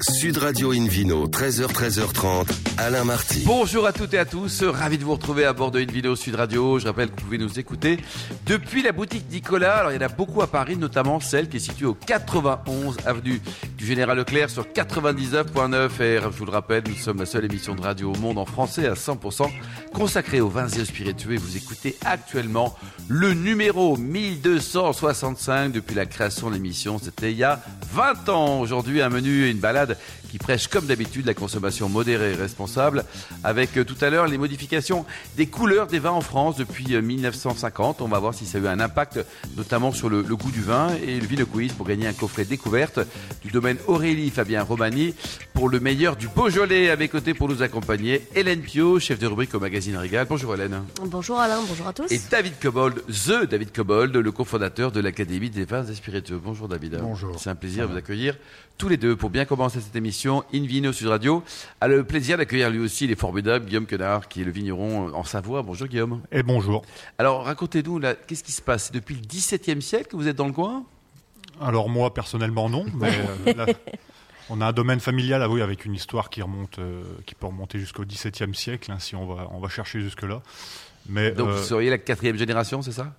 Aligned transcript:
Sud 0.00 0.38
Radio 0.38 0.72
Invino, 0.72 1.28
13h, 1.28 1.66
13h30, 1.66 2.48
Alain 2.78 3.04
Marty. 3.04 3.42
Bonjour 3.44 3.86
à 3.86 3.92
toutes 3.92 4.14
et 4.14 4.18
à 4.18 4.24
tous, 4.24 4.64
ravi 4.64 4.96
de 4.96 5.04
vous 5.04 5.12
retrouver 5.12 5.44
à 5.44 5.52
bord 5.52 5.70
de 5.70 5.80
Invino 5.80 6.16
Sud 6.16 6.34
Radio. 6.34 6.78
Je 6.78 6.86
rappelle 6.86 7.10
que 7.10 7.16
vous 7.16 7.26
pouvez 7.26 7.38
nous 7.38 7.58
écouter 7.58 7.98
depuis 8.46 8.82
la 8.82 8.92
boutique 8.92 9.26
Nicolas. 9.30 9.76
Alors 9.76 9.92
il 9.92 9.96
y 9.96 9.98
en 9.98 10.06
a 10.06 10.08
beaucoup 10.08 10.40
à 10.40 10.46
Paris, 10.46 10.76
notamment 10.76 11.20
celle 11.20 11.48
qui 11.48 11.58
est 11.58 11.60
située 11.60 11.84
au 11.84 11.94
91 11.94 12.96
avenue 13.04 13.40
du 13.76 13.84
Général 13.84 14.16
Leclerc 14.16 14.48
sur 14.48 14.64
99.9 14.64 16.02
et 16.02 16.20
je 16.22 16.38
vous 16.38 16.46
le 16.46 16.52
rappelle, 16.52 16.84
nous 16.88 16.96
sommes 16.96 17.18
la 17.18 17.26
seule 17.26 17.44
émission 17.44 17.74
de 17.74 17.82
radio 17.82 18.12
au 18.12 18.18
monde 18.18 18.38
en 18.38 18.46
français 18.46 18.86
à 18.86 18.94
100% 18.94 19.50
consacrée 19.92 20.40
aux 20.40 20.48
vins 20.48 20.68
et 20.68 20.80
aux 20.80 20.84
spiritueux. 20.86 21.36
Vous 21.36 21.56
écoutez 21.58 21.96
actuellement 22.04 22.76
le 23.08 23.34
numéro 23.34 23.98
1265 23.98 25.70
depuis 25.70 25.94
la 25.94 26.06
création 26.06 26.48
de 26.48 26.54
l'émission. 26.54 26.98
C'était 26.98 27.30
il 27.30 27.36
y 27.36 27.44
a 27.44 27.60
20 27.92 28.28
ans. 28.30 28.60
Aujourd'hui, 28.60 29.02
un 29.02 29.10
menu 29.10 29.50
une 29.50 29.58
balade 29.58 29.81
madrugada 29.82 29.96
qui 30.32 30.38
prêche 30.38 30.66
comme 30.66 30.86
d'habitude 30.86 31.26
la 31.26 31.34
consommation 31.34 31.90
modérée 31.90 32.32
et 32.32 32.34
responsable, 32.34 33.04
avec 33.44 33.76
euh, 33.76 33.84
tout 33.84 33.96
à 34.00 34.08
l'heure 34.08 34.26
les 34.26 34.38
modifications 34.38 35.04
des 35.36 35.46
couleurs 35.46 35.86
des 35.88 35.98
vins 35.98 36.12
en 36.12 36.22
France 36.22 36.56
depuis 36.56 36.96
1950. 36.96 38.00
Euh, 38.00 38.04
On 38.04 38.08
va 38.08 38.18
voir 38.18 38.32
si 38.32 38.46
ça 38.46 38.56
a 38.56 38.60
eu 38.62 38.66
un 38.66 38.80
impact 38.80 39.20
notamment 39.58 39.92
sur 39.92 40.08
le, 40.08 40.22
le 40.22 40.34
goût 40.34 40.50
du 40.50 40.62
vin 40.62 40.88
et 41.06 41.20
le 41.20 41.26
Vino 41.26 41.44
Quiz 41.44 41.74
pour 41.74 41.86
gagner 41.86 42.06
un 42.06 42.14
coffret 42.14 42.46
découverte 42.46 42.98
du 43.42 43.50
domaine 43.50 43.76
Aurélie 43.88 44.30
Fabien 44.30 44.62
Romani 44.62 45.14
pour 45.52 45.68
le 45.68 45.80
meilleur 45.80 46.16
du 46.16 46.28
Beaujolais. 46.28 46.88
À 46.88 46.96
mes 46.96 47.08
côtés 47.08 47.34
pour 47.34 47.50
nous 47.50 47.60
accompagner, 47.62 48.26
Hélène 48.34 48.62
Pio, 48.62 48.98
chef 49.00 49.18
de 49.18 49.26
rubrique 49.26 49.54
au 49.54 49.60
magazine 49.60 49.98
Régal. 49.98 50.26
Bonjour 50.30 50.54
Hélène. 50.54 50.80
Bonjour 51.04 51.40
Alain, 51.40 51.60
bonjour 51.68 51.86
à 51.88 51.92
tous. 51.92 52.10
Et 52.10 52.18
David 52.30 52.54
Cobold, 52.58 53.02
The 53.06 53.44
David 53.50 53.70
Cobold, 53.70 54.16
le 54.16 54.32
cofondateur 54.32 54.92
de 54.92 55.00
l'Académie 55.00 55.50
des 55.50 55.66
vins 55.66 55.84
et 55.84 55.94
spiritueux. 55.94 56.40
Bonjour 56.42 56.68
David. 56.68 57.00
Bonjour. 57.02 57.38
C'est 57.38 57.50
un 57.50 57.54
plaisir 57.54 57.86
de 57.86 57.92
vous 57.92 57.98
accueillir 57.98 58.34
tous 58.78 58.88
les 58.88 58.96
deux 58.96 59.14
pour 59.14 59.28
bien 59.30 59.44
commencer 59.44 59.80
cette 59.80 59.94
émission. 59.94 60.21
Invino 60.30 60.92
Sud 60.92 61.08
Radio 61.08 61.42
a 61.80 61.88
le 61.88 62.04
plaisir 62.04 62.38
d'accueillir 62.38 62.70
lui 62.70 62.78
aussi 62.78 63.06
les 63.06 63.16
formidables 63.16 63.66
Guillaume 63.66 63.86
Quenard, 63.86 64.28
qui 64.28 64.42
est 64.42 64.44
le 64.44 64.52
vigneron 64.52 65.12
en 65.14 65.24
Savoie. 65.24 65.62
Bonjour 65.62 65.88
Guillaume. 65.88 66.22
Et 66.30 66.42
bonjour. 66.42 66.82
Alors 67.18 67.44
racontez-nous, 67.44 67.98
là, 67.98 68.14
qu'est-ce 68.14 68.44
qui 68.44 68.52
se 68.52 68.62
passe? 68.62 68.86
C'est 68.86 68.94
Depuis 68.94 69.14
le 69.14 69.20
XVIIe 69.20 69.82
siècle 69.82 70.08
que 70.08 70.16
vous 70.16 70.28
êtes 70.28 70.36
dans 70.36 70.46
le 70.46 70.52
coin? 70.52 70.84
Alors 71.60 71.88
moi 71.88 72.14
personnellement 72.14 72.68
non, 72.68 72.86
mais 72.94 73.10
euh, 73.46 73.54
là, 73.56 73.66
on 74.48 74.60
a 74.60 74.66
un 74.66 74.72
domaine 74.72 75.00
familial, 75.00 75.42
ah 75.42 75.48
oui, 75.48 75.62
avec 75.62 75.84
une 75.84 75.94
histoire 75.94 76.30
qui 76.30 76.42
remonte, 76.42 76.78
euh, 76.78 77.02
qui 77.26 77.34
peut 77.34 77.46
remonter 77.46 77.78
jusqu'au 77.78 78.04
XVIIe 78.04 78.54
siècle, 78.54 78.90
hein, 78.92 78.98
si 78.98 79.16
on 79.16 79.26
va, 79.26 79.48
on 79.50 79.58
va 79.58 79.68
chercher 79.68 80.00
jusque 80.00 80.22
là. 80.22 80.42
Mais 81.08 81.32
Donc 81.32 81.48
euh, 81.48 81.56
vous 81.56 81.62
seriez 81.62 81.90
la 81.90 81.98
quatrième 81.98 82.36
génération, 82.36 82.82
c'est 82.82 82.92
ça? 82.92 83.14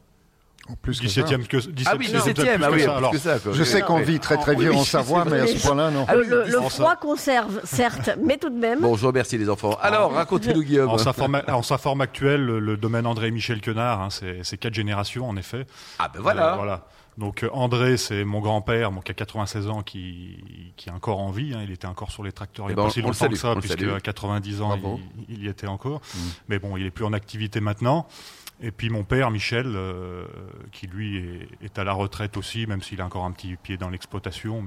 En 0.69 0.75
plus 0.75 1.01
que 1.01 1.09
ça. 1.09 1.21
17e 1.21 1.45
que 1.45 1.57
17e, 1.57 1.83
Ah 1.87 1.95
oui, 1.99 2.07
c'est 2.09 2.33
peut-être 2.33 2.39
17e, 2.41 2.55
plus 2.55 2.63
ah 2.63 2.67
que 2.69 2.73
oui, 2.73 2.81
ça. 2.81 2.85
plus 2.87 2.97
Alors, 2.97 3.11
que 3.11 3.17
ça. 3.17 3.39
quoi. 3.39 3.51
Je 3.53 3.63
sais 3.63 3.81
qu'on 3.81 3.99
vit 3.99 4.19
très 4.19 4.37
très 4.37 4.55
vieux 4.55 4.73
en 4.73 4.83
Savoie, 4.85 5.25
mais 5.25 5.41
à 5.41 5.47
ce 5.47 5.61
point-là, 5.61 5.91
non. 5.91 6.05
Ah 6.07 6.15
le, 6.15 6.45
le 6.45 6.61
froid 6.69 6.95
conserve, 6.95 7.59
certes, 7.65 8.11
mais 8.23 8.37
tout 8.37 8.49
de 8.49 8.57
même. 8.57 8.79
Bon, 8.79 8.95
je 8.95 9.05
remercie 9.05 9.37
les 9.37 9.49
enfants. 9.49 9.77
Alors, 9.81 10.13
racontez-nous 10.13 10.63
Guillaume. 10.63 10.89
en 10.89 10.97
sa, 10.97 11.11
forme, 11.11 11.41
en 11.47 11.61
sa 11.63 11.77
forme 11.77 12.01
actuelle, 12.01 12.45
le, 12.45 12.77
domaine 12.77 13.05
André 13.05 13.27
et 13.27 13.31
Michel 13.31 13.61
Quenard, 13.61 14.01
hein, 14.01 14.09
c'est 14.09 14.39
c'est 14.43 14.57
quatre 14.57 14.73
générations 14.73 15.27
en 15.27 15.35
effet. 15.35 15.65
Ah 15.99 16.09
ben 16.13 16.21
voilà. 16.21 16.53
Euh, 16.53 16.55
voilà. 16.55 16.85
Donc 17.17 17.43
euh, 17.43 17.49
André, 17.53 17.97
c'est 17.97 18.23
mon 18.25 18.39
grand-père, 18.39 18.91
qui 19.03 19.11
a 19.11 19.13
96 19.13 19.67
ans, 19.69 19.83
qui, 19.83 20.73
qui 20.77 20.89
est 20.89 20.91
encore 20.91 21.19
en 21.19 21.31
vie. 21.31 21.53
hein. 21.55 21.61
il 21.63 21.71
était 21.71 21.87
encore 21.87 22.11
sur 22.11 22.23
les 22.23 22.31
tracteurs 22.31 22.65
il 22.67 22.71
Eh 22.71 22.75
n'y 22.75 22.79
a 22.79 22.83
ben, 22.83 22.87
pas 22.87 22.93
si 22.93 23.01
longtemps 23.01 23.27
que 23.29 23.35
ça, 23.35 23.55
puisque 23.55 23.83
à 23.83 23.99
90 23.99 24.61
ans, 24.61 24.79
il, 25.29 25.35
il 25.37 25.43
y 25.43 25.47
était 25.47 25.67
encore. 25.67 26.01
Mm. 26.15 26.19
Mais 26.49 26.59
bon, 26.59 26.75
il 26.77 26.85
est 26.85 26.91
plus 26.91 27.05
en 27.05 27.13
activité 27.13 27.59
maintenant. 27.59 28.07
Et 28.61 28.71
puis 28.71 28.89
mon 28.89 29.03
père, 29.03 29.29
Michel, 29.29 29.65
euh, 29.75 30.25
qui 30.71 30.87
lui 30.87 31.17
est, 31.17 31.47
est 31.65 31.77
à 31.79 31.83
la 31.83 31.91
retraite 31.91 32.37
aussi, 32.37 32.65
même 32.65 32.81
s'il 32.81 33.01
a 33.01 33.05
encore 33.05 33.25
un 33.25 33.31
petit 33.31 33.55
pied 33.57 33.77
dans 33.77 33.89
l'exploitation. 33.89 34.63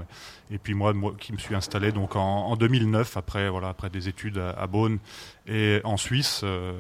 Et 0.50 0.58
puis 0.58 0.74
moi, 0.74 0.92
moi, 0.92 1.14
qui 1.18 1.32
me 1.32 1.38
suis 1.38 1.54
installé 1.54 1.92
donc 1.92 2.14
en, 2.14 2.20
en 2.20 2.56
2009, 2.56 3.16
après 3.16 3.48
voilà, 3.48 3.68
après 3.68 3.88
des 3.88 4.08
études 4.08 4.38
à, 4.38 4.50
à 4.50 4.66
Beaune 4.66 4.98
et 5.46 5.80
en 5.84 5.96
Suisse. 5.96 6.42
euh, 6.44 6.72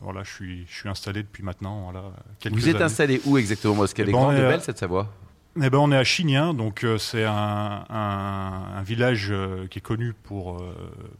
voilà, 0.00 0.22
je 0.22 0.30
suis, 0.30 0.66
je 0.68 0.74
suis 0.76 0.88
installé 0.88 1.22
depuis 1.22 1.42
maintenant 1.42 1.90
voilà, 1.90 2.12
quelques 2.38 2.54
Vous 2.54 2.68
êtes 2.68 2.76
années. 2.76 2.84
installé 2.84 3.20
où 3.24 3.36
exactement? 3.36 3.76
Parce 3.76 3.94
qu'elle 3.94 4.06
Eh 4.06 4.10
est 4.10 4.12
ben, 4.12 4.20
grande 4.20 4.34
et 4.36 4.38
est, 4.40 4.48
belle 4.48 4.60
cette 4.62 4.78
Savoie. 4.78 5.09
Eh 5.56 5.68
ben, 5.68 5.78
on 5.78 5.90
est 5.90 5.96
à 5.96 6.04
Chignin, 6.04 6.54
donc 6.54 6.84
euh, 6.84 6.96
c'est 6.96 7.24
un, 7.24 8.82
village 8.84 9.28
euh, 9.30 9.66
qui 9.66 9.80
est 9.80 9.82
connu 9.82 10.12
pour, 10.12 10.60
euh, 10.60 10.72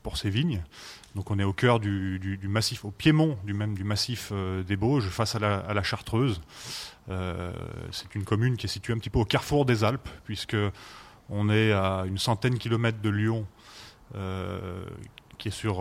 pour 0.05 0.17
ses 0.17 0.31
vignes. 0.31 0.63
Donc 1.17 1.33
on 1.33 1.39
est 1.41 1.45
au 1.45 1.53
cœur 1.53 1.81
du, 1.81 2.39
massif, 2.45 2.85
au 2.85 2.93
piémont 2.93 3.37
du 3.45 3.55
même 3.55 3.75
du 3.75 3.83
massif 3.83 4.33
des 4.33 4.77
Bauges, 4.77 5.09
face 5.09 5.35
à 5.35 5.41
la, 5.41 5.83
Chartreuse. 5.83 6.41
C'est 7.09 8.15
une 8.15 8.23
commune 8.23 8.57
qui 8.57 8.67
est 8.67 8.69
située 8.69 8.93
un 8.93 8.99
petit 8.99 9.11
peu 9.11 9.19
au 9.19 9.25
carrefour 9.25 9.65
des 9.65 9.83
Alpes, 9.83 10.09
puisque 10.25 10.57
on 11.29 11.51
est 11.51 11.73
à 11.73 12.05
une 12.07 12.19
centaine 12.19 12.55
de 12.55 12.59
kilomètres 12.59 13.01
de 13.03 13.11
Lyon, 13.11 13.45
qui 15.39 15.49
est 15.49 15.51
sur 15.51 15.81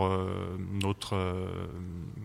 notre, 0.82 1.16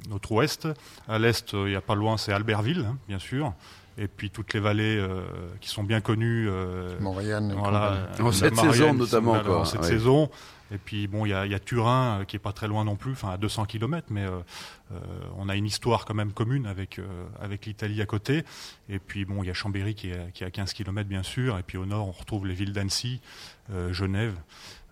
notre 0.10 0.32
ouest. 0.32 0.68
À 1.08 1.20
l'est, 1.20 1.54
il 1.54 1.66
n'y 1.66 1.76
a 1.76 1.82
pas 1.82 1.94
loin, 1.94 2.18
c'est 2.18 2.34
Albertville, 2.34 2.88
hein, 2.90 2.98
bien 3.08 3.20
sûr. 3.20 3.54
Et 3.98 4.08
puis 4.10 4.30
toutes 4.30 4.54
les 4.54 4.60
vallées 4.60 4.98
euh, 4.98 5.22
qui 5.62 5.70
sont 5.70 5.84
bien 5.84 6.02
connues. 6.02 6.48
euh, 6.50 7.00
Montréal, 7.00 7.54
voilà, 7.58 8.10
En 8.20 8.32
cette 8.32 8.54
Marianne, 8.56 8.74
saison, 8.74 8.94
notamment, 8.94 9.36
là, 9.36 9.44
quoi. 9.44 9.60
En 9.62 9.66
cette 9.66 9.82
Ouais. 9.82 9.88
saison. 9.88 10.30
Et 10.72 10.78
puis 10.80 11.06
bon, 11.08 11.26
il 11.26 11.30
y 11.30 11.34
a, 11.34 11.46
il 11.46 11.52
y 11.52 11.56
a 11.56 11.60
Turin 11.60 12.20
euh, 12.22 12.24
qui 12.26 12.36
est 12.36 12.40
pas 12.40 12.52
très 12.52 12.68
loin 12.68 12.84
non 12.84 12.96
plus, 12.96 13.12
enfin 13.12 13.30
à 13.30 13.38
200 13.38 13.66
km, 13.66 14.08
mais 14.10 14.26
euh, 14.26 14.40
euh, 14.92 14.96
on 15.38 15.48
a 15.48 15.56
une 15.56 15.66
histoire 15.68 16.06
quand 16.06 16.16
même 16.16 16.34
commune 16.34 16.66
avec 16.66 16.98
euh, 17.00 17.06
avec 17.40 17.68
l'Italie 17.68 18.02
à 18.02 18.06
côté. 18.08 18.44
Et 18.90 18.98
puis 19.00 19.26
bon, 19.26 19.44
il 19.44 19.48
y 19.48 19.50
a 19.52 19.54
Chambéry 19.54 19.94
qui 19.94 20.10
est, 20.10 20.32
qui 20.34 20.44
est 20.44 20.48
à 20.48 20.52
15 20.52 20.74
km 20.74 21.08
bien 21.08 21.22
sûr. 21.24 21.58
Et 21.60 21.64
puis 21.64 21.78
au 21.78 21.86
nord, 21.86 22.08
on 22.08 22.12
retrouve 22.12 22.48
les 22.48 22.56
villes 22.56 22.74
d'Annecy, 22.74 23.22
euh, 23.72 23.94
Genève, 23.94 24.34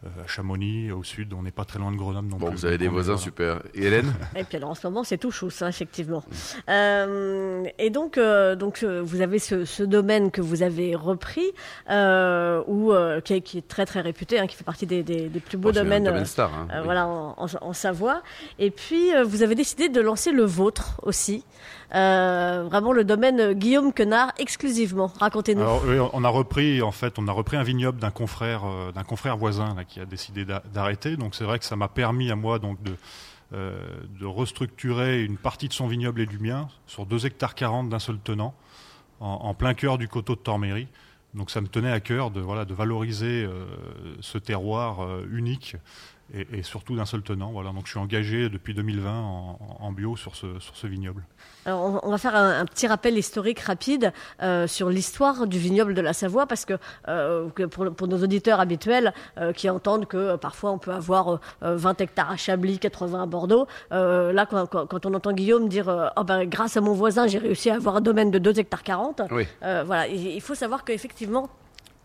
euh, 0.05 0.09
Chamonix. 0.27 0.91
Au 0.91 1.03
sud, 1.03 1.33
on 1.33 1.43
n'est 1.43 1.51
pas 1.51 1.65
très 1.65 1.79
loin 1.79 1.91
de 1.91 1.97
Grenoble 1.97 2.27
non 2.27 2.37
Bon, 2.37 2.47
plus. 2.47 2.55
vous 2.57 2.65
avez 2.65 2.77
des 2.77 2.87
voisins 2.87 3.13
voilà. 3.13 3.23
super. 3.23 3.59
Et 3.73 3.83
Hélène 3.85 4.13
Et 4.35 4.43
puis 4.43 4.57
alors 4.57 4.69
en 4.71 4.75
ce 4.75 4.85
moment, 4.87 5.03
c'est 5.03 5.17
tout 5.17 5.31
chousse, 5.31 5.61
hein, 5.61 5.67
effectivement. 5.69 6.23
Euh, 6.69 7.63
et 7.77 7.89
donc, 7.89 8.17
euh, 8.17 8.55
donc 8.55 8.83
euh, 8.83 9.01
vous 9.03 9.21
avez 9.21 9.39
ce, 9.39 9.65
ce 9.65 9.83
domaine 9.83 10.31
que 10.31 10.41
vous 10.41 10.63
avez 10.63 10.95
repris, 10.95 11.45
euh, 11.89 12.61
où, 12.67 12.91
euh, 12.91 13.21
qui, 13.21 13.33
est, 13.35 13.41
qui 13.41 13.57
est 13.59 13.67
très 13.67 13.85
très 13.85 14.01
réputé, 14.01 14.39
hein, 14.39 14.47
qui 14.47 14.55
fait 14.55 14.63
partie 14.63 14.85
des, 14.85 15.03
des, 15.03 15.29
des 15.29 15.39
plus 15.39 15.57
beaux 15.57 15.69
Bon, 15.71 15.75
domaines. 15.75 16.03
domaine 16.03 16.25
star. 16.25 16.51
hein. 16.53 16.67
euh, 16.71 16.77
Oui. 16.79 16.85
voilà, 16.85 17.07
en, 17.07 17.35
en- 17.37 17.47
en 17.61 17.73
Savoie. 17.73 18.21
Et 18.59 18.71
puis, 18.71 19.13
euh, 19.13 19.23
vous 19.23 19.43
avez 19.43 19.55
décidé 19.55 19.89
de 19.89 20.01
lancer 20.01 20.31
le 20.31 20.43
vôtre 20.43 20.99
aussi. 21.03 21.45
Euh, 21.95 22.63
vraiment 22.67 22.91
le 22.91 23.03
domaine 23.03 23.53
Guillaume 23.53 23.93
Quenard 23.93 24.31
exclusivement. 24.39 25.11
Racontez-nous. 25.19 25.61
Alors, 25.61 25.83
oui, 25.85 25.97
on 26.13 26.23
a 26.23 26.27
repris 26.29 26.81
en 26.81 26.91
fait, 26.91 27.19
on 27.19 27.27
a 27.27 27.31
repris 27.31 27.55
un 27.55 27.61
vignoble 27.61 27.99
d'un 27.99 28.09
confrère, 28.09 28.63
euh, 28.65 28.91
d'un 28.91 29.03
confrère 29.03 29.37
voisin 29.37 29.75
là, 29.75 29.83
qui 29.83 29.92
a 29.99 30.05
décidé 30.05 30.45
d'a- 30.45 30.63
d'arrêter. 30.73 31.17
Donc 31.17 31.35
c'est 31.35 31.43
vrai 31.43 31.59
que 31.59 31.65
ça 31.65 31.75
m'a 31.75 31.87
permis 31.87 32.31
à 32.31 32.35
moi 32.35 32.59
euh, 33.53 33.77
de 34.19 34.25
restructurer 34.25 35.23
une 35.23 35.37
partie 35.37 35.67
de 35.67 35.73
son 35.73 35.87
vignoble 35.87 36.21
et 36.21 36.25
du 36.25 36.39
mien 36.39 36.67
sur 36.87 37.05
2 37.05 37.25
hectares 37.25 37.55
40 37.55 37.89
d'un 37.89 37.99
seul 37.99 38.17
tenant, 38.19 38.55
en, 39.19 39.27
en 39.27 39.53
plein 39.53 39.73
cœur 39.73 39.97
du 39.97 40.07
coteau 40.07 40.35
de 40.35 40.39
Torméry. 40.39 40.87
Donc 41.33 41.49
ça 41.49 41.61
me 41.61 41.67
tenait 41.67 41.91
à 41.91 41.99
cœur 41.99 42.29
de 42.31 42.41
voilà 42.41 42.63
de 42.65 42.73
valoriser 42.73 43.43
euh, 43.43 43.65
ce 44.21 44.37
terroir 44.37 45.01
euh, 45.01 45.25
unique 45.31 45.75
et, 46.33 46.47
et 46.59 46.63
surtout 46.63 46.95
d'un 46.95 47.05
seul 47.05 47.21
tenant. 47.21 47.51
Voilà, 47.51 47.71
donc 47.71 47.85
je 47.85 47.91
suis 47.91 47.99
engagé 47.99 48.49
depuis 48.49 48.73
2020 48.73 49.11
en, 49.21 49.59
en 49.79 49.91
bio 49.91 50.15
sur 50.15 50.35
ce 50.35 50.59
sur 50.59 50.75
ce 50.75 50.87
vignoble. 50.87 51.23
Alors, 51.65 51.81
on 51.83 51.91
va- 51.91 51.99
on 52.03 52.11
va 52.11 52.17
faire 52.17 52.35
un, 52.35 52.59
un 52.61 52.65
petit 52.65 52.87
rappel 52.87 53.17
historique 53.17 53.59
rapide 53.59 54.11
euh, 54.41 54.67
sur 54.67 54.89
l'histoire 54.89 55.47
du 55.47 55.57
vignoble 55.59 55.93
de 55.93 56.01
la 56.01 56.13
Savoie, 56.13 56.45
parce 56.47 56.65
que, 56.65 56.73
euh, 57.07 57.49
que 57.49 57.63
pour, 57.63 57.93
pour 57.93 58.07
nos 58.07 58.21
auditeurs 58.23 58.59
habituels 58.59 59.13
euh, 59.37 59.53
qui 59.53 59.69
entendent 59.69 60.05
que 60.07 60.17
euh, 60.17 60.37
parfois 60.37 60.71
on 60.71 60.77
peut 60.77 60.93
avoir 60.93 61.39
euh, 61.63 61.75
20 61.77 62.01
hectares 62.01 62.31
à 62.31 62.37
Chablis, 62.37 62.79
80 62.79 63.23
à 63.23 63.25
Bordeaux, 63.25 63.67
euh, 63.91 64.31
là 64.33 64.45
quand, 64.45 64.65
quand- 64.67 64.85
quand 64.87 65.05
on 65.05 65.13
entend 65.13 65.31
Guillaume 65.33 65.67
dire 65.69 65.87
euh, 65.89 66.07
Ah 66.15 66.23
ben, 66.23 66.45
grâce 66.45 66.77
à 66.77 66.81
mon 66.81 66.93
voisin 66.93 67.27
j'ai 67.27 67.37
réussi 67.39 67.69
à 67.69 67.75
avoir 67.75 67.95
un 67.97 68.01
domaine 68.01 68.31
de 68.31 68.39
2 68.39 68.59
hectares 68.59 68.83
40, 68.83 69.21
Oui. 69.31 69.47
euh, 69.63 69.83
voilà, 69.85 70.07
il 70.07 70.27
il 70.27 70.41
faut 70.41 70.55
savoir 70.55 70.83
qu'effectivement 70.83 71.49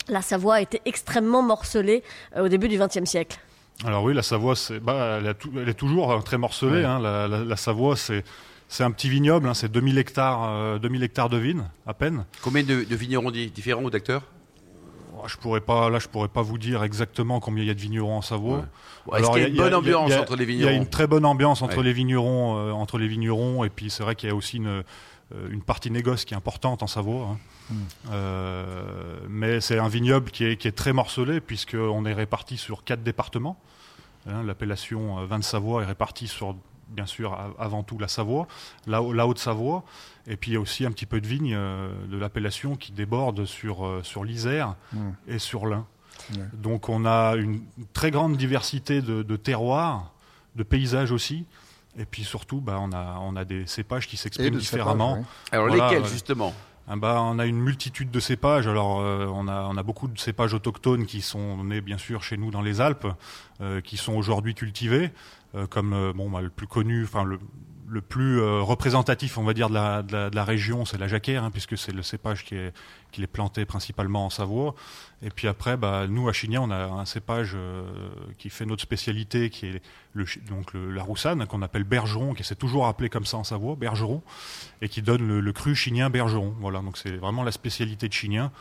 la 0.09 0.23
Savoie 0.23 0.55
a 0.57 0.61
été 0.61 0.81
extrêmement 0.87 1.43
morcelée 1.43 2.03
euh, 2.37 2.45
au 2.45 2.49
début 2.49 2.69
du 2.69 2.79
XXe 2.79 3.05
siècle. 3.05 3.39
Alors 3.85 4.03
oui, 4.05 4.13
la 4.15 4.23
Savoie, 4.23 4.57
c'est, 4.57 4.81
bah, 4.81 5.19
elle, 5.21 5.27
a 5.29 5.35
tout- 5.35 5.53
elle 5.57 5.69
est 5.69 5.75
toujours 5.75 6.11
euh, 6.13 6.21
très 6.21 6.37
morcelée. 6.39 6.79
Ouais. 6.81 6.85
hein. 6.85 6.99
la, 7.01 7.29
la- 7.29 7.45
la 7.45 7.57
Savoie, 7.57 7.97
c'est, 7.97 8.25
c'est 8.69 8.83
un 8.85 8.91
petit 8.91 9.09
vignoble, 9.09 9.49
hein, 9.49 9.55
c'est 9.55 9.71
2000 9.71 9.99
hectares, 9.99 10.45
euh, 10.51 10.79
2000 10.79 11.03
hectares 11.05 11.29
de 11.29 11.37
vignes, 11.37 11.65
à 11.87 11.95
peine. 11.95 12.25
Combien 12.43 12.63
de, 12.65 12.83
de 12.85 12.97
vignerons 12.97 13.31
di- 13.31 13.51
différents 13.51 13.83
ou 13.85 13.91
d'acteurs? 13.91 14.23
Je 15.27 15.37
pourrais 15.37 15.61
pas, 15.61 15.91
là, 15.91 15.99
je 15.99 16.09
pourrais 16.09 16.29
pas 16.29 16.43
vous 16.43 16.59
dire 16.59 16.83
exactement 16.85 17.41
combien 17.41 17.65
il 17.65 17.67
y 17.67 17.71
a 17.71 17.75
de 17.75 17.81
vignerons 17.81 18.17
en 18.17 18.23
Savoie. 18.23 18.65
Ouais. 19.07 19.21
Est-ce 19.21 19.31
qu'il 19.31 19.41
y 19.43 19.45
a 19.45 19.49
une 19.49 19.57
bonne 19.57 19.75
ambiance 19.75 20.13
entre 20.13 20.37
les 20.37 20.45
Il 20.45 20.51
y 20.51 20.53
a 20.53 20.57
vignerons 20.69 20.77
une 20.83 20.89
très 20.89 21.07
bonne 21.07 21.25
ambiance 21.25 21.63
entre 21.63 21.79
Ouais. 21.79 21.85
les 21.85 21.93
vignerons, 21.93 22.57
euh, 22.59 22.73
entre 22.73 22.99
les 22.99 23.09
vignerons, 23.09 23.65
et 23.65 23.71
puis 23.71 23.91
c'est 23.91 24.03
vrai 24.03 24.15
qu'il 24.15 24.29
y 24.29 24.33
a 24.33 24.35
aussi 24.35 24.59
une, 24.59 24.67
euh, 24.69 24.83
une 25.51 25.63
partie 25.63 25.91
négoce 25.91 26.25
qui 26.25 26.35
est 26.35 26.37
importante 26.37 26.83
en 26.83 26.87
Savoie. 26.87 27.27
hein. 27.33 27.39
Hmm. 27.71 27.75
Euh, 28.13 29.21
mais 29.29 29.61
c'est 29.61 29.79
un 29.79 29.89
vignoble 29.89 30.31
qui 30.31 30.45
est, 30.45 30.57
qui 30.57 30.69
est 30.69 30.73
très 30.73 30.93
morcelé 30.95 31.41
puisqu'on 31.41 32.05
est 32.07 32.15
réparti 32.15 32.57
sur 32.57 32.83
quatre 32.85 33.03
départements. 33.03 33.59
Hein, 34.27 34.43
L'appellation 34.45 35.25
vin 35.27 35.39
de 35.39 35.45
Savoie 35.45 35.83
est 35.83 35.87
répartie 35.87 36.29
sur, 36.29 36.57
bien 36.91 37.07
sûr, 37.07 37.33
a- 37.35 37.51
avant 37.59 37.83
tout 37.83 37.99
la 37.99 38.09
Savoie, 38.09 38.47
la, 38.87 39.01
la 39.15 39.27
Haute-Savoie, 39.27 39.85
et 40.27 40.37
puis 40.37 40.51
il 40.51 40.55
y 40.55 40.57
a 40.57 40.61
aussi 40.61 40.85
un 40.87 40.91
petit 40.93 41.07
peu 41.07 41.21
de 41.21 41.27
vigne 41.27 41.55
euh, 41.55 41.91
de 42.07 42.17
l'appellation 42.19 42.77
qui 42.77 42.93
déborde 42.93 43.45
sur, 43.45 43.87
euh, 43.87 44.03
sur 44.03 44.25
l'Isère 44.25 44.75
Mm. 44.93 45.11
et 45.29 45.39
sur 45.39 45.67
l'Ain. 45.67 45.87
Donc 46.53 46.89
on 46.89 47.07
a 47.07 47.37
une 47.37 47.63
très 47.93 48.11
grande 48.11 48.37
diversité 48.37 49.01
de, 49.01 49.23
de 49.23 49.37
terroirs, 49.37 50.13
de 50.57 50.63
paysages 50.63 51.13
aussi. 51.13 51.47
Et 51.99 52.05
puis 52.05 52.23
surtout, 52.25 52.61
bah, 52.61 52.77
on, 52.81 52.93
a, 52.93 53.19
on 53.23 53.35
a 53.37 53.45
des 53.45 53.67
cépages 53.67 54.07
qui 54.07 54.17
s'expriment 54.17 54.57
différemment. 54.57 55.15
cépages, 55.17 55.27
Alors 55.53 55.69
Voilà, 55.69 55.85
lesquels 55.89 56.03
ouais. 56.03 56.09
justement? 56.09 56.53
Ah 56.91 56.97
bah, 56.97 57.21
on 57.23 57.39
a 57.39 57.45
une 57.45 57.59
multitude 57.61 58.11
de 58.11 58.19
cépages. 58.21 58.67
Alors, 58.67 59.01
euh, 59.01 59.27
on, 59.27 59.47
a, 59.47 59.63
on 59.65 59.77
a 59.77 59.83
beaucoup 59.83 60.09
de 60.09 60.19
cépages 60.19 60.55
autochtones 60.55 61.05
qui 61.07 61.21
sont 61.23 61.63
nés, 61.65 61.81
bien 61.83 61.99
sûr, 61.99 62.23
chez 62.23 62.37
nous 62.39 62.51
dans 62.51 62.63
les 62.63 62.81
Alpes, 62.81 63.07
euh, 63.61 63.81
qui 63.83 63.97
sont 63.99 64.15
aujourd'hui 64.15 64.55
cultivés, 64.55 65.05
euh, 65.07 65.11
comme 65.71 65.93
euh, 65.93 66.13
bon, 66.13 66.31
bah, 66.31 66.41
le 66.41 66.51
plus 66.51 66.67
connu, 66.67 67.05
enfin 67.05 67.25
le, 67.25 67.39
le 67.89 68.03
plus 68.03 68.39
euh, 68.39 68.61
représentatif, 68.61 69.39
on 69.39 69.45
va 69.45 69.55
dire, 69.55 69.71
de 69.71 69.75
la, 69.75 70.03
de 70.03 70.13
la, 70.13 70.31
de 70.31 70.37
la 70.37 70.45
région, 70.45 70.85
c'est 70.85 70.99
la 70.99 71.09
jacquère, 71.09 71.43
hein, 71.45 71.51
puisque 71.51 71.79
c'est 71.79 71.93
le 71.93 72.03
cépage 72.03 72.45
qui 72.45 72.55
est, 72.55 72.75
qui 73.13 73.23
est 73.23 73.27
planté 73.27 73.65
principalement 73.65 74.27
en 74.27 74.31
Savoie. 74.31 74.75
Et 75.23 75.31
puis 75.31 75.49
après, 75.49 75.77
bah, 75.77 76.07
nous, 76.07 76.29
à 76.29 76.33
Chignan, 76.33 76.69
on 76.69 76.71
a 76.71 76.85
un 76.85 77.07
cépage 77.07 77.53
euh, 77.55 77.91
qui 78.37 78.51
fait 78.51 78.67
notre 78.67 78.83
spécialité, 78.83 79.49
qui 79.49 79.67
est 79.67 79.83
le, 80.13 80.27
donc 80.51 80.75
la 80.75 81.03
roussanne, 81.03 81.47
qu'on 81.47 81.63
appelle 81.63 81.85
bergeron, 81.85 82.35
qui 82.35 82.45
s'est 82.45 82.55
toujours 82.55 82.87
appelé 82.87 83.09
comme 83.09 83.25
ça 83.25 83.39
en 83.39 83.45
Savoie, 83.45 83.75
bergeron, 83.75 84.23
et 84.83 84.89
qui 84.91 85.01
donne 85.01 85.27
le, 85.27 85.41
le 85.41 85.53
cru 85.53 85.75
chignin 85.75 86.11
bergeron. 86.11 86.55
Voilà, 86.61 86.81
donc 86.81 86.99
c'est 86.99 87.17
vraiment 87.17 87.43
la 87.43 87.53
spécialité 87.53 88.09
de 88.09 88.13
Chignin. 88.13 88.53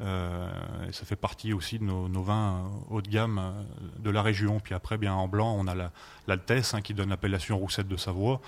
Euh, 0.00 0.48
et 0.88 0.92
ça 0.92 1.04
fait 1.04 1.16
partie 1.16 1.52
aussi 1.52 1.78
de 1.80 1.84
nos, 1.84 2.08
nos 2.08 2.22
vins 2.22 2.54
euh, 2.90 2.94
haut 2.94 3.02
de 3.02 3.08
gamme 3.08 3.38
euh, 3.38 3.50
de 3.98 4.10
la 4.10 4.22
région. 4.22 4.60
Puis 4.60 4.74
après, 4.74 4.96
bien 4.96 5.12
en 5.14 5.26
blanc, 5.26 5.56
on 5.58 5.66
a 5.66 5.74
la- 5.74 5.90
l'Altesse 6.28 6.74
hein, 6.74 6.80
qui 6.82 6.94
donne 6.94 7.08
l'appellation 7.08 7.58
roussette 7.58 7.88
de 7.88 7.96
Savoie. 7.96 8.40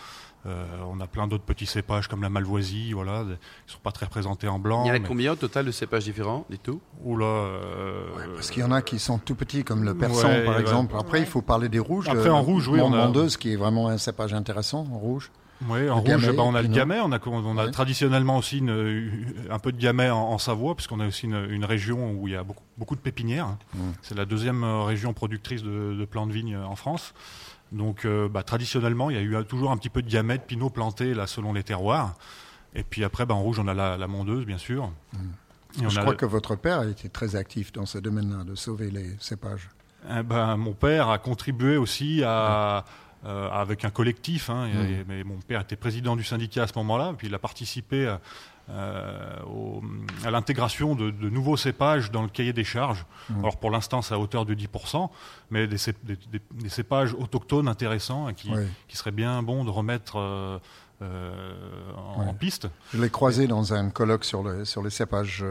Euh, 0.47 0.65
on 0.89 1.01
a 1.01 1.07
plein 1.07 1.27
d'autres 1.27 1.45
petits 1.45 1.67
cépages 1.67 2.07
comme 2.09 2.23
la 2.23 2.31
Malvoisie, 2.31 2.93
voilà, 2.93 3.25
des- 3.25 3.35
qui 3.67 3.73
sont 3.75 3.81
pas 3.83 3.91
très 3.93 4.07
représentés 4.07 4.47
en 4.49 4.59
blanc. 4.59 4.85
Il 4.85 4.89
y 4.89 4.91
en 4.93 4.95
a 4.95 4.99
mais- 5.01 5.07
combien 5.09 5.33
au 5.33 5.37
total 5.37 5.67
de 5.67 5.71
cépages 5.73 6.05
différents 6.05 6.47
du 6.49 6.59
tout? 6.59 6.81
Oula, 7.05 7.25
euh, 7.27 8.07
Parce 8.37 8.51
qu'il 8.51 8.63
y 8.63 8.65
en 8.65 8.73
a 8.73 8.81
qui 8.81 8.99
sont 8.99 9.19
tout 9.19 9.35
petits, 9.35 9.65
comme 9.65 9.83
le 9.85 9.95
persan, 9.95 10.29
Ouais, 10.29 10.45
par 10.45 10.55
ouais. 10.55 10.61
exemple. 10.61 10.95
Après, 10.99 11.19
il 11.21 11.27
faut 11.27 11.43
parler 11.43 11.69
des 11.69 11.79
rouges. 11.81 12.09
Après, 12.09 12.31
en 12.31 12.43
rouge, 12.43 12.69
oui, 12.69 12.81
on 12.81 12.93
a- 12.95 13.27
qui 13.39 13.53
est 13.53 13.57
vraiment 13.57 13.89
un 13.89 13.99
cépage 13.99 14.33
intéressant, 14.35 14.87
en 14.93 14.99
rouge. 14.99 15.31
Oui, 15.69 15.91
en 15.91 15.97
rouge, 16.01 16.09
gamay, 16.09 16.33
bah, 16.33 16.43
on 16.45 16.55
a 16.55 16.63
le 16.63 16.69
gamay, 16.69 17.01
on 17.01 17.13
a, 17.13 17.19
on 17.27 17.59
a 17.59 17.65
Ouais. 17.67 17.71
traditionnellement 17.71 18.39
aussi 18.39 18.59
une- 18.59 19.27
un 19.51 19.59
peu 19.59 19.73
de 19.73 19.79
gamay 19.79 20.09
en, 20.09 20.17
en 20.19 20.39
Savoie, 20.39 20.75
puisqu'on 20.75 21.01
a 21.01 21.07
aussi 21.07 21.27
une, 21.27 21.47
une 21.51 21.65
région 21.67 22.13
où 22.13 22.29
il 22.29 22.33
y 22.33 22.37
a 22.37 22.43
beaucoup, 22.43 22.63
beaucoup 22.79 22.97
de 22.97 23.01
pépinières. 23.01 23.57
C'est 24.03 24.17
la 24.17 24.25
deuxième 24.25 24.65
euh, 24.65 24.83
région 24.85 25.13
productrice 25.13 25.63
de, 25.63 25.95
de 25.99 26.05
plants 26.07 26.27
de 26.27 26.33
vigne 26.33 26.57
en 26.57 26.77
France. 26.77 27.13
Donc, 27.73 28.05
euh, 28.05 28.29
bah, 28.29 28.43
traditionnellement, 28.43 29.11
il 29.11 29.17
y 29.17 29.19
a 29.19 29.23
eu 29.23 29.45
toujours 29.45 29.71
un 29.71 29.77
petit 29.77 29.91
peu 29.91 30.03
de 30.03 30.11
gamay, 30.11 30.39
de 30.39 30.43
pinot 30.43 30.71
planté 30.71 31.13
là, 31.15 31.27
selon 31.27 31.53
les 31.53 31.63
terroirs. 31.63 32.15
Et 32.75 32.83
puis 32.83 33.05
après, 33.05 33.27
bah, 33.27 33.35
en 33.35 33.43
rouge, 33.43 33.59
on 33.59 33.69
a 33.69 33.75
la, 33.75 33.97
la 33.99 34.07
mondeuse, 34.07 34.47
bien 34.47 34.59
sûr. 34.59 34.91
Je 35.79 35.87
crois 36.01 36.11
le- 36.13 36.17
que 36.17 36.27
votre 36.27 36.57
père 36.57 36.81
a 36.81 36.87
été 36.87 37.09
très 37.09 37.37
actif 37.37 37.71
dans 37.73 37.87
ce 37.87 37.99
domaine-là, 37.99 38.45
de 38.45 38.55
sauver 38.55 38.91
les 38.91 39.15
cépages. 39.21 39.69
Eh 40.11 40.23
ben, 40.23 40.57
mon 40.57 40.73
père 40.73 41.11
a 41.11 41.19
contribué 41.19 41.77
aussi 41.77 42.23
à, 42.25 42.85
euh, 43.27 43.51
avec 43.51 43.85
un 43.85 43.91
collectif. 43.91 44.49
hein, 44.51 44.67
et- 44.67 44.93
et- 45.01 45.05
mais 45.09 45.25
mon 45.25 45.37
père 45.37 45.61
était 45.61 45.77
président 45.77 46.17
du 46.17 46.25
syndicat 46.25 46.63
à 46.63 46.67
ce 46.67 46.73
moment-là, 46.77 47.15
puis 47.17 47.27
il 47.29 47.35
a 47.35 47.39
participé 47.39 48.07
à, 48.09 48.21
euh, 48.71 49.43
au- 49.47 49.83
à 50.25 50.31
l'intégration 50.31 50.95
de, 50.95 51.11
de 51.11 51.29
nouveaux 51.29 51.57
cépages 51.57 52.11
dans 52.11 52.23
le 52.23 52.29
cahier 52.29 52.53
des 52.53 52.65
charges. 52.65 53.05
Alors 53.41 53.59
pour 53.59 53.71
l'instant, 53.71 54.01
c'est 54.01 54.15
à 54.15 54.19
hauteur 54.19 54.47
de 54.47 54.55
10%, 54.55 55.11
mais 55.51 55.67
des, 55.67 55.77
cép- 55.77 55.97
des- 56.05 56.17
des- 56.31 56.41
des 56.53 56.69
cépages 56.69 57.13
autochtones 57.15 57.69
intéressants 57.69 58.27
hein, 58.29 58.33
qui, 58.33 58.51
Oui. 58.51 58.63
qui 58.89 58.97
serait 58.97 59.11
bien 59.11 59.43
bon 59.43 59.65
de 59.65 59.71
remettre 59.71 60.17
euh, 60.19 60.59
en, 61.97 62.33
piste. 62.35 62.69
Je 62.93 63.01
l'ai 63.01 63.11
croisé 63.11 63.47
dans 63.47 63.73
un 63.75 63.91
colloque 63.91 64.25
sur, 64.25 64.43
le, 64.43 64.65
sur 64.65 64.83
les 64.83 64.91
cépages 64.91 65.45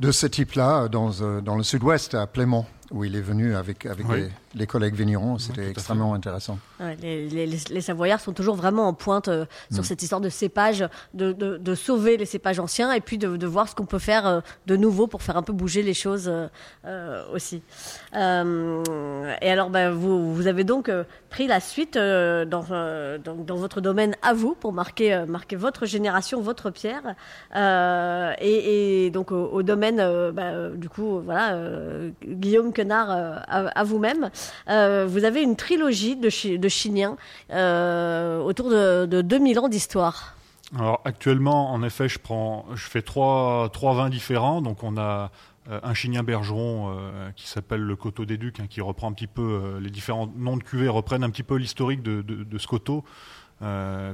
de 0.00 0.10
ce 0.12 0.26
type-là, 0.26 0.88
dans, 0.88 1.10
dans 1.40 1.56
le 1.56 1.62
sud-ouest, 1.62 2.14
à 2.14 2.26
Plément, 2.26 2.66
où 2.92 3.04
il 3.04 3.16
est 3.16 3.20
venu 3.20 3.54
avec, 3.56 3.86
avec 3.86 4.06
Oui. 4.08 4.20
les, 4.20 4.30
les 4.60 4.66
collègues 4.66 4.94
vignerons. 4.94 5.38
C'était 5.38 5.62
fait. 5.62 5.70
extrêmement 5.70 6.14
intéressant. 6.14 6.58
Ouais, 6.78 6.96
les, 7.00 7.28
les- 7.28 7.46
les- 7.46 7.58
les 7.70 7.80
Savoyards 7.80 8.20
sont 8.20 8.32
toujours 8.32 8.54
vraiment 8.54 8.86
en 8.88 8.92
pointe 8.94 9.28
euh, 9.28 9.44
Mm. 9.70 9.74
sur 9.74 9.84
cette 9.84 10.02
histoire 10.02 10.20
de 10.20 10.28
cépages, 10.28 10.84
de, 11.14 11.32
de- 11.32 11.56
de 11.56 11.74
sauver 11.74 12.16
les 12.16 12.26
cépages 12.26 12.58
anciens 12.60 12.92
et 12.92 13.00
puis 13.00 13.18
de, 13.18 13.36
de 13.36 13.46
voir 13.46 13.68
ce 13.68 13.74
qu'on 13.74 13.86
peut 13.86 13.98
faire 13.98 14.26
euh, 14.26 14.40
de 14.66 14.76
nouveau 14.76 15.06
pour 15.06 15.22
faire 15.22 15.36
un 15.36 15.42
peu 15.42 15.52
bouger 15.52 15.82
les 15.82 15.94
choses 15.94 16.30
euh, 16.84 17.24
aussi. 17.32 17.62
Euh, 18.16 19.34
et 19.40 19.50
alors, 19.50 19.70
bah, 19.70 19.90
vous, 19.90 20.34
vous 20.34 20.46
avez 20.46 20.64
donc 20.64 20.88
euh, 20.88 21.04
pris 21.30 21.46
la 21.46 21.60
suite 21.60 21.96
euh, 21.96 22.44
dans, 22.44 22.64
euh, 22.70 23.18
dans, 23.18 23.34
dans 23.36 23.56
votre 23.56 23.80
domaine 23.80 24.16
à 24.22 24.34
vous 24.34 24.54
pour 24.54 24.72
marquer, 24.72 25.14
euh, 25.14 25.26
marquer 25.26 25.56
votre 25.56 25.86
génération, 25.86 26.40
votre 26.40 26.70
pierre. 26.70 27.14
Euh, 27.56 28.32
et, 28.38 29.06
et 29.06 29.10
donc 29.10 29.32
au, 29.32 29.46
au 29.46 29.62
domaine, 29.62 29.98
euh, 30.00 30.30
bah, 30.32 30.42
euh, 30.52 30.74
du 30.74 30.88
coup, 30.88 31.20
voilà, 31.20 31.54
euh, 31.54 32.10
Guillaume 32.26 32.72
Quenard, 32.82 33.10
euh, 33.10 33.36
à, 33.46 33.84
vous-même, 33.84 34.30
euh, 34.68 35.06
vous 35.08 35.24
avez 35.24 35.42
une 35.42 35.54
trilogie 35.54 36.16
de, 36.16 36.28
chi- 36.28 36.58
Chiniens 36.68 37.16
euh, 37.50 38.40
autour 38.40 38.70
de, 38.70 39.06
de 39.06 39.22
2000 39.22 39.60
ans 39.60 39.68
d'histoire. 39.68 40.34
Alors 40.76 41.00
actuellement, 41.04 41.72
en 41.72 41.82
effet, 41.82 42.08
je 42.08 42.18
prends, 42.18 42.64
je 42.74 42.88
fais 42.88 43.02
trois, 43.02 43.68
trois 43.72 43.94
vins 43.94 44.08
différents. 44.08 44.62
Donc 44.62 44.82
on 44.82 44.96
a 44.96 45.30
un 45.70 45.94
chignin 45.94 46.22
bergeron 46.24 46.92
qui 47.36 47.46
s'appelle 47.46 47.82
le 47.82 47.94
coteau 47.94 48.24
des 48.24 48.36
Ducs, 48.36 48.58
hein, 48.58 48.66
qui 48.68 48.80
reprend 48.80 49.08
un 49.08 49.12
petit 49.12 49.26
peu 49.26 49.78
les 49.80 49.90
différents 49.90 50.28
noms 50.34 50.56
de 50.56 50.62
cuvées 50.64 50.88
reprennent 50.88 51.22
un 51.22 51.30
petit 51.30 51.42
peu 51.44 51.56
l'historique 51.56 52.02
de, 52.02 52.58
ce 52.58 52.66
coteau, 52.66 53.04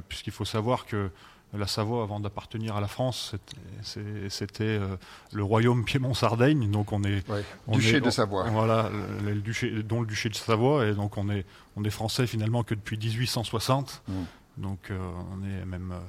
puisqu'il 0.09 0.33
faut 0.33 0.45
savoir 0.45 0.85
que 0.85 1.09
la 1.57 1.65
Savoie, 1.67 2.03
avant 2.03 2.19
d'appartenir 2.19 2.75
à 2.75 2.81
la 2.81 2.87
France, 2.87 3.33
c'était- 3.81 4.63
euh, 4.63 4.95
le 5.31 5.43
royaume 5.43 5.83
Piémont-Sardaigne. 5.83 6.69
Donc 6.69 6.91
on 6.93 7.03
est 7.03 7.27
Ouais. 7.29 7.43
on 7.67 7.73
Duché 7.75 7.97
est- 7.97 8.01
de 8.01 8.09
Savoie. 8.11 8.43
Voilà, 8.49 8.89
le, 9.23 9.31
le 9.33 9.41
duché, 9.41 9.71
dont 9.83 10.01
le 10.01 10.07
duché 10.07 10.29
de 10.29 10.35
Savoie, 10.35 10.85
et 10.85 10.93
donc 10.93 11.17
on 11.17 11.29
est, 11.29 11.45
on 11.75 11.83
est 11.83 11.89
français 11.89 12.27
finalement 12.27 12.63
que 12.63 12.75
depuis 12.75 12.97
1860. 12.97 14.03
Mm. 14.07 14.13
Donc 14.57 14.91
euh, 14.91 14.97
on 15.33 15.43
est 15.43 15.65
même 15.65 15.91
euh, 15.93 15.99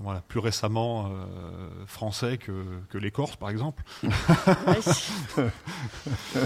voilà, 0.00 0.20
plus 0.28 0.38
récemment 0.38 1.06
euh, 1.10 1.66
français 1.88 2.38
que, 2.38 2.52
que 2.88 2.98
les 2.98 3.10
Corses, 3.10 3.34
par 3.34 3.50
exemple. 3.50 3.82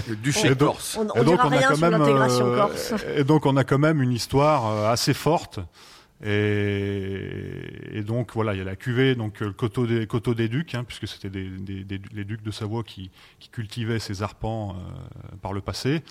Le 0.07 0.15
duché 0.15 0.55
Corse. 0.55 0.97
On, 0.99 1.07
on 1.15 1.21
Et 1.21 1.25
donc 1.25 1.39
on 1.43 1.47
a 1.51 1.57
rien 1.57 1.67
quand 1.69 1.75
sur 1.75 1.89
même, 1.89 1.99
l'intégration 1.99 2.45
euh, 2.47 2.55
corse. 2.57 2.93
Et 3.15 3.23
donc 3.23 3.45
on 3.45 3.55
a 3.57 3.63
quand 3.63 3.77
même 3.79 4.01
une 4.01 4.11
histoire 4.11 4.65
euh, 4.67 4.91
assez 4.91 5.13
forte. 5.13 5.59
Et, 6.25 8.01
donc 8.05 8.33
voilà, 8.33 8.53
il 8.53 8.57
y 8.57 8.61
a 8.61 8.65
la 8.65 8.75
cuvée, 8.75 9.15
donc 9.15 9.41
euh, 9.41 9.47
le 9.47 9.53
coteau 9.53 9.85
des, 9.85 10.07
coteau 10.07 10.33
des 10.33 10.47
ducs, 10.47 10.75
hein, 10.75 10.83
puisque 10.83 11.07
c'était 11.07 11.29
les 11.29 12.23
ducs 12.25 12.43
de 12.43 12.51
Savoie 12.51 12.83
qui, 12.83 13.11
cultivaient 13.51 13.99
ces 13.99 14.23
arpents 14.23 14.71
euh, 14.71 15.35
par 15.41 15.53
le 15.53 15.61
passé. 15.61 16.01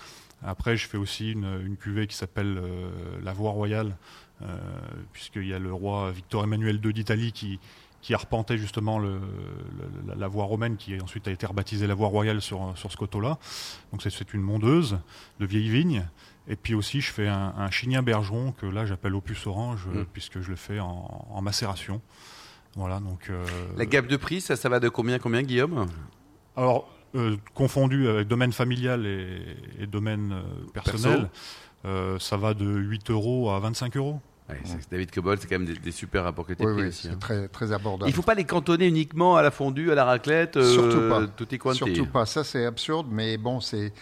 Après, 0.45 0.77
je 0.77 0.89
fais 0.89 0.99
aussi 0.99 1.33
une, 1.33 1.61
une 1.65 1.77
cuvée 1.77 2.07
qui 2.07 2.17
s'appelle 2.17 2.59
euh, 2.59 2.91
la 3.23 3.33
voie 3.33 3.51
royale, 3.51 3.97
euh, 4.43 4.59
puisqu'il 5.13 5.47
y 5.47 5.55
a 5.55 5.59
le 5.59 5.73
roi 5.73 6.11
Victor 6.11 6.45
Emmanuel 6.45 6.81
II 6.85 6.93
d'Italie 6.93 7.33
qui, 7.33 7.61
qui 8.03 8.13
arpentait 8.15 8.59
justement 8.59 8.99
le, 8.99 9.15
le- 9.21 10.15
la, 10.17 10.29
voie 10.29 10.45
romaine, 10.45 10.77
qui 10.77 11.01
ensuite 11.01 11.27
a 11.29 11.31
été 11.31 11.47
rebaptisée 11.47 11.87
la 11.87 11.95
voie 11.95 12.09
royale 12.09 12.43
sur, 12.43 12.73
sur 12.77 12.93
ce 12.93 12.97
coteau-là. 12.99 13.39
Donc 13.93 14.03
c'est- 14.03 14.11
une 14.35 14.43
mondeuse 14.43 14.99
de 15.41 15.47
vieilles 15.47 15.71
vignes. 15.71 16.07
Et 16.49 16.57
puis 16.57 16.75
aussi, 16.75 17.01
je 17.01 17.11
fais 17.13 17.29
un, 17.29 17.55
un 17.57 17.71
chignin 17.71 18.03
bergeron 18.03 18.53
que 18.53 18.67
là 18.67 18.85
j'appelle 18.85 19.15
opus 19.15 19.47
orange, 19.47 19.87
Mm. 19.87 20.05
puisque 20.13 20.41
je 20.41 20.51
le 20.51 20.57
fais 20.57 20.81
en, 20.81 21.27
en 21.31 21.41
macération. 21.43 22.01
Voilà, 22.75 22.99
donc. 23.01 23.29
euh, 23.31 23.45
La 23.77 23.87
gamme 23.87 24.07
de 24.09 24.17
prix, 24.17 24.41
ça, 24.41 24.57
ça 24.57 24.69
va 24.69 24.81
de 24.81 24.89
combien, 24.89 25.19
combien, 25.19 25.43
Guillaume? 25.43 25.87
Alors, 26.57 26.89
euh, 27.15 27.37
confondu 27.55 28.09
avec 28.09 28.27
domaine 28.27 28.53
familial 28.53 29.07
et, 29.07 29.57
et 29.79 29.87
domaine 29.87 30.33
euh, 30.33 30.43
personnel, 30.73 31.31
euh, 31.85 32.19
ça 32.19 32.37
va 32.37 32.55
de 32.55 32.65
8 32.67 33.11
euros 33.11 33.51
à 33.51 33.61
25 33.61 33.97
euros. 33.97 34.21
Ouais, 34.49 34.61
David 34.91 35.11
Cobol, 35.13 35.39
c'est 35.39 35.47
quand 35.47 35.59
même 35.59 35.67
des, 35.67 35.79
des 35.79 35.93
super 35.93 36.25
rapports 36.25 36.47
que 36.47 36.53
tu 36.53 36.67
Oui, 36.67 36.83
oui, 36.83 36.93
c'est 36.93 37.09
hein. 37.11 37.17
très, 37.19 37.49
très 37.49 37.73
abordable. 37.73 38.09
Il 38.09 38.13
ne 38.13 38.17
faut 38.17 38.23
pas 38.23 38.35
les 38.35 38.45
cantonner 38.45 38.89
uniquement 38.89 39.37
à 39.37 39.43
la 39.43 39.51
fondue, 39.51 39.93
à 39.93 39.95
la 39.95 40.05
raclette, 40.05 40.57
euh, 40.57 40.73
Surtout 40.73 41.09
pas. 41.09 41.27
tutti 41.37 41.59
quanti. 41.59 41.79
Surtout 41.79 42.07
pas. 42.07 42.27
Ça, 42.27 42.43
c'est 42.43 42.67
absurde, 42.67 43.07
mais 43.11 43.39
bon, 43.39 43.61
c'est, 43.61 43.93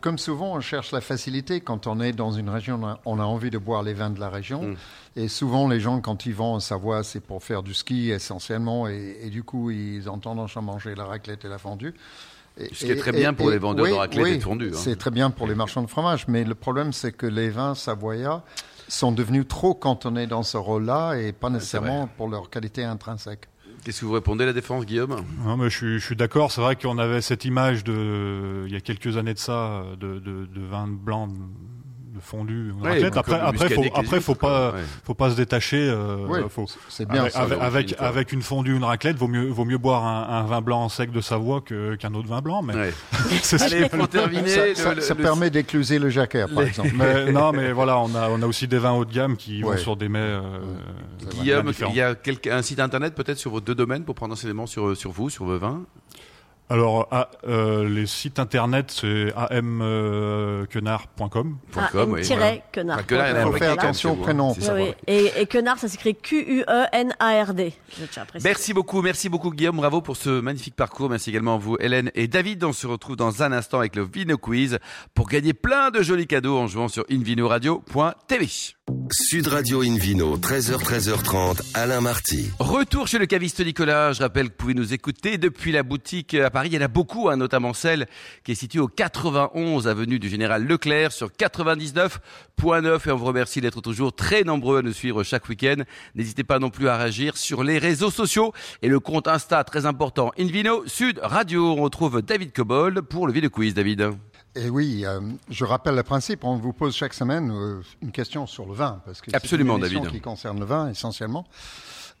comme 0.00 0.18
souvent, 0.18 0.54
on 0.54 0.60
cherche 0.60 0.92
la 0.92 1.00
facilité. 1.00 1.60
Quand 1.60 1.86
on 1.86 2.00
est 2.00 2.12
dans 2.12 2.32
une 2.32 2.50
région, 2.50 2.78
on 2.82 2.86
a, 2.86 3.00
on 3.06 3.18
a 3.18 3.24
envie 3.24 3.50
de 3.50 3.58
boire 3.58 3.82
les 3.82 3.94
vins 3.94 4.10
de 4.10 4.20
la 4.20 4.28
région. 4.28 4.62
Mm. 4.62 4.76
Et 5.16 5.28
souvent, 5.28 5.68
les 5.68 5.80
gens, 5.80 6.00
quand 6.00 6.26
ils 6.26 6.34
vont 6.34 6.54
en 6.54 6.60
Savoie, 6.60 7.02
c'est 7.02 7.20
pour 7.20 7.42
faire 7.42 7.62
du 7.62 7.72
ski 7.72 8.10
essentiellement. 8.10 8.88
Et, 8.88 9.18
et 9.22 9.30
du 9.30 9.42
coup, 9.42 9.70
ils 9.70 10.08
ont 10.10 10.18
tendance 10.18 10.56
à 10.56 10.60
manger 10.60 10.94
la 10.94 11.06
raclette 11.06 11.44
et 11.44 11.48
la 11.48 11.58
fondue. 11.58 11.94
Ce 12.58 12.84
qui 12.84 12.90
est 12.90 12.96
très 12.96 13.10
et- 13.10 13.18
bien 13.18 13.32
pour 13.34 13.48
et- 13.50 13.52
les 13.54 13.58
vendeurs 13.58 13.86
de 13.86 13.90
oui, 13.92 13.96
raclette 13.98 14.24
oui, 14.24 14.30
et 14.32 14.36
de 14.38 14.42
fondue, 14.42 14.68
hein. 14.74 14.76
C'est 14.76 14.96
très 14.96 15.10
bien 15.10 15.30
pour 15.30 15.46
les 15.46 15.54
marchands 15.54 15.82
de 15.82 15.88
fromage. 15.88 16.26
Mais 16.28 16.44
le 16.44 16.54
problème, 16.54 16.92
c'est 16.92 17.12
que 17.12 17.26
les 17.26 17.50
vins 17.50 17.74
savoyards 17.74 18.42
sont 18.88 19.10
devenus 19.12 19.48
trop 19.48 19.74
cantonnés 19.74 20.26
dans 20.26 20.42
ce 20.42 20.58
rôle-là 20.58 21.14
et 21.14 21.32
pas 21.32 21.48
nécessairement 21.50 22.08
pour 22.16 22.28
leur 22.28 22.50
qualité 22.50 22.84
intrinsèque. 22.84 23.48
Qu'est-ce 23.84 24.02
que 24.02 24.06
vous 24.06 24.12
répondez 24.12 24.44
à 24.44 24.46
la 24.48 24.52
défense, 24.52 24.84
Guillaume? 24.86 25.16
Non, 25.44 25.56
mais 25.56 25.68
je 25.70 25.76
suis, 25.76 25.98
je 25.98 26.04
suis 26.04 26.14
d'accord. 26.14 26.52
C'est 26.52 26.60
vrai 26.60 26.76
qu'on 26.76 26.98
avait 26.98 27.20
cette 27.20 27.44
image 27.44 27.82
de, 27.84 28.64
il 28.66 28.72
y 28.72 28.76
a 28.76 28.80
quelques 28.80 29.16
années 29.16 29.34
de 29.34 29.38
ça, 29.40 29.82
de, 29.98 30.20
de, 30.20 30.46
de 30.46 30.60
vin 30.70 30.86
blanc 30.86 31.28
fondu 32.20 32.72
ou 32.72 32.82
raclette. 32.82 33.16
Après, 33.16 33.40
après, 33.40 33.68
faut, 33.70 33.84
après, 33.94 34.20
faut 34.20 34.34
pas, 34.34 34.74
faut 35.04 35.14
pas 35.14 35.30
se 35.30 35.36
détacher. 35.36 35.78
Euh, 35.78 36.48
faut, 36.48 36.66
c'est 36.88 37.08
bien. 37.08 37.24
Avec, 37.34 37.58
avec, 37.60 37.94
avec, 37.98 38.32
une 38.32 38.42
fondue, 38.42 38.74
une 38.74 38.84
raclette, 38.84 39.16
vaut 39.16 39.28
mieux, 39.28 39.46
vaut 39.48 39.64
mieux 39.64 39.78
boire 39.78 40.04
un, 40.04 40.38
un 40.38 40.42
vin 40.42 40.60
blanc 40.60 40.88
sec 40.88 41.10
de 41.10 41.20
Savoie 41.20 41.60
que, 41.60 41.94
qu'un 41.96 42.14
autre 42.14 42.28
vin 42.28 42.40
blanc. 42.40 42.62
Mais 42.62 42.74
Allez, 43.60 43.88
pour 43.88 44.08
terminer, 44.08 44.74
ça, 44.74 45.00
ça, 45.00 45.14
permet 45.14 45.50
d'écluser 45.50 45.98
le 45.98 46.10
jacquet, 46.10 46.46
par 46.52 46.64
exemple. 46.64 46.92
Mais, 46.94 47.32
non, 47.32 47.52
mais 47.52 47.72
voilà, 47.72 47.98
on 47.98 48.14
a, 48.14 48.28
on 48.28 48.42
a 48.42 48.46
aussi 48.46 48.68
des 48.68 48.78
vins 48.78 48.92
haut 48.92 49.04
de 49.04 49.12
gamme 49.12 49.36
qui 49.36 49.62
vont 49.62 49.76
sur 49.76 49.96
des 49.96 50.08
mets. 50.08 50.18
Euh, 50.18 50.40
Guillaume, 51.30 51.72
il 51.88 51.94
y 51.94 52.00
a 52.00 52.16
un 52.50 52.62
site 52.62 52.80
internet 52.80 53.14
peut-être 53.14 53.38
sur 53.38 53.50
vos 53.50 53.60
deux 53.60 53.74
domaines 53.74 54.04
pour 54.04 54.14
prendre 54.14 54.32
enseignement 54.32 54.66
sur, 54.66 54.96
sur 54.96 55.12
vous, 55.12 55.30
sur 55.30 55.44
vos 55.44 55.58
vins. 55.58 55.82
Alors, 56.72 57.06
ah, 57.10 57.28
euh, 57.46 57.86
les 57.86 58.06
sites 58.06 58.38
internet, 58.38 58.90
c'est 58.90 59.34
amquenard.com. 59.36 61.58
Ah, 61.76 61.90
oui. 62.06 62.22
quenard. 62.72 63.00
Il 63.10 63.42
faut 63.42 63.52
faire 63.52 63.72
attention 63.72 64.12
au 64.12 64.16
prénom. 64.16 64.56
Oui, 64.74 64.94
et, 65.06 65.32
et 65.36 65.44
Quenard, 65.44 65.78
ça 65.78 65.88
s'écrit 65.88 66.14
Q-U-E-N-A-R-D. 66.14 67.74
Merci 68.42 68.72
beaucoup, 68.72 69.02
merci 69.02 69.28
beaucoup 69.28 69.50
Guillaume, 69.50 69.76
bravo 69.76 70.00
pour 70.00 70.16
ce 70.16 70.40
magnifique 70.40 70.74
parcours. 70.74 71.10
Merci 71.10 71.28
également 71.28 71.56
à 71.56 71.58
vous 71.58 71.76
Hélène 71.78 72.10
et 72.14 72.26
David. 72.26 72.64
On 72.64 72.72
se 72.72 72.86
retrouve 72.86 73.16
dans 73.16 73.42
un 73.42 73.52
instant 73.52 73.80
avec 73.80 73.94
le 73.94 74.08
Vino 74.10 74.38
Quiz 74.38 74.78
pour 75.12 75.28
gagner 75.28 75.52
plein 75.52 75.90
de 75.90 76.00
jolis 76.00 76.26
cadeaux 76.26 76.56
en 76.56 76.68
jouant 76.68 76.88
sur 76.88 77.04
invinoradio.tv. 77.10 78.48
Sud 79.12 79.48
Radio 79.48 79.82
Invino, 79.82 80.38
13h, 80.38 80.78
13h30, 80.78 81.60
Alain 81.74 82.00
Marty. 82.00 82.50
Retour 82.58 83.06
chez 83.08 83.18
le 83.18 83.26
caviste 83.26 83.60
Nicolas. 83.60 84.14
Je 84.14 84.22
rappelle 84.22 84.46
que 84.46 84.52
vous 84.52 84.56
pouvez 84.56 84.74
nous 84.74 84.94
écouter 84.94 85.36
depuis 85.36 85.70
la 85.70 85.82
boutique 85.82 86.32
à 86.32 86.48
Paris. 86.48 86.70
Il 86.72 86.74
y 86.74 86.78
en 86.78 86.82
a 86.82 86.88
beaucoup, 86.88 87.28
hein, 87.28 87.36
notamment 87.36 87.74
celle 87.74 88.06
qui 88.42 88.52
est 88.52 88.54
située 88.54 88.80
au 88.80 88.88
91 88.88 89.86
avenue 89.86 90.18
du 90.18 90.30
Général 90.30 90.66
Leclerc 90.66 91.12
sur 91.12 91.28
99.9 91.28 93.06
et 93.06 93.10
on 93.10 93.16
vous 93.16 93.26
remercie 93.26 93.60
d'être 93.60 93.82
toujours 93.82 94.14
très 94.14 94.44
nombreux 94.44 94.78
à 94.78 94.82
nous 94.82 94.94
suivre 94.94 95.22
chaque 95.24 95.46
week-end. 95.46 95.82
N'hésitez 96.14 96.42
pas 96.42 96.58
non 96.58 96.70
plus 96.70 96.88
à 96.88 96.96
réagir 96.96 97.36
sur 97.36 97.64
les 97.64 97.76
réseaux 97.76 98.10
sociaux 98.10 98.54
et 98.80 98.88
le 98.88 98.98
compte 98.98 99.28
Insta 99.28 99.62
très 99.62 99.84
important 99.84 100.32
Invino 100.38 100.84
Sud 100.86 101.20
Radio. 101.22 101.72
On 101.72 101.82
retrouve 101.82 102.22
David 102.22 102.54
Cobold 102.54 103.02
pour 103.02 103.26
le 103.26 103.34
vidéo 103.34 103.50
quiz. 103.50 103.74
David. 103.74 104.12
Et 104.54 104.68
oui, 104.68 105.04
euh, 105.06 105.20
je 105.48 105.64
rappelle 105.64 105.94
le 105.94 106.02
principe. 106.02 106.44
On 106.44 106.56
vous 106.56 106.72
pose 106.72 106.94
chaque 106.94 107.14
semaine 107.14 107.50
euh, 107.50 107.80
une 108.02 108.12
question 108.12 108.46
sur 108.46 108.66
le 108.66 108.74
vin, 108.74 109.00
parce 109.06 109.20
que 109.22 109.34
absolument, 109.34 109.78
c'est 109.80 109.88
une 109.88 110.00
David, 110.00 110.10
qui 110.10 110.20
concerne 110.20 110.60
le 110.60 110.66
vin 110.66 110.90
essentiellement. 110.90 111.46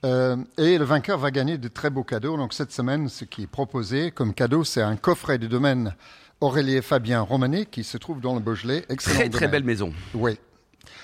Euh, 0.04 0.36
et 0.56 0.78
le 0.78 0.84
vainqueur 0.84 1.18
va 1.18 1.30
gagner 1.30 1.58
de 1.58 1.68
très 1.68 1.90
beaux 1.90 2.04
cadeaux. 2.04 2.36
Donc 2.36 2.54
cette 2.54 2.72
semaine, 2.72 3.08
ce 3.08 3.24
qui 3.24 3.42
est 3.42 3.46
proposé 3.46 4.10
comme 4.10 4.34
cadeau, 4.34 4.64
c'est 4.64 4.82
un 4.82 4.96
coffret 4.96 5.38
du 5.38 5.48
domaine 5.48 5.94
Aurélie 6.40 6.82
Fabien 6.82 7.20
Romané 7.20 7.66
qui 7.66 7.84
se 7.84 7.98
trouve 7.98 8.20
dans 8.20 8.34
le 8.34 8.40
Beaujolais. 8.40 8.84
Excellent 8.88 9.18
très 9.18 9.28
très 9.28 9.48
belle 9.48 9.64
maison. 9.64 9.92
Oui. 10.14 10.38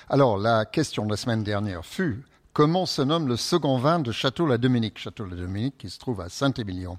Alors 0.08 0.38
la 0.38 0.64
question 0.64 1.04
de 1.04 1.11
la 1.11 1.16
semaine 1.16 1.44
dernière 1.44 1.85
fut 1.85 2.25
comment 2.52 2.87
se 2.87 3.02
nomme 3.02 3.28
le 3.28 3.37
second 3.37 3.78
vin 3.78 4.00
de 4.00 4.11
Château 4.11 4.47
La 4.47 4.58
Dominique 4.58 4.99
Château 4.99 5.26
La 5.26 5.37
Dominique 5.37 5.78
qui 5.78 5.90
se 5.90 5.99
trouve 5.99 6.20
à 6.20 6.28
Saint-Émilion. 6.28 6.99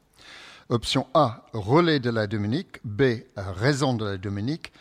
Option 0.69 1.07
A, 1.15 1.47
relais 1.51 1.99
de 1.99 2.11
la 2.11 2.27
Dominique. 2.27 2.77
B, 2.83 3.23
raison 3.35 3.95
de 3.95 4.05
la 4.05 4.17
Dominique. 4.17 4.71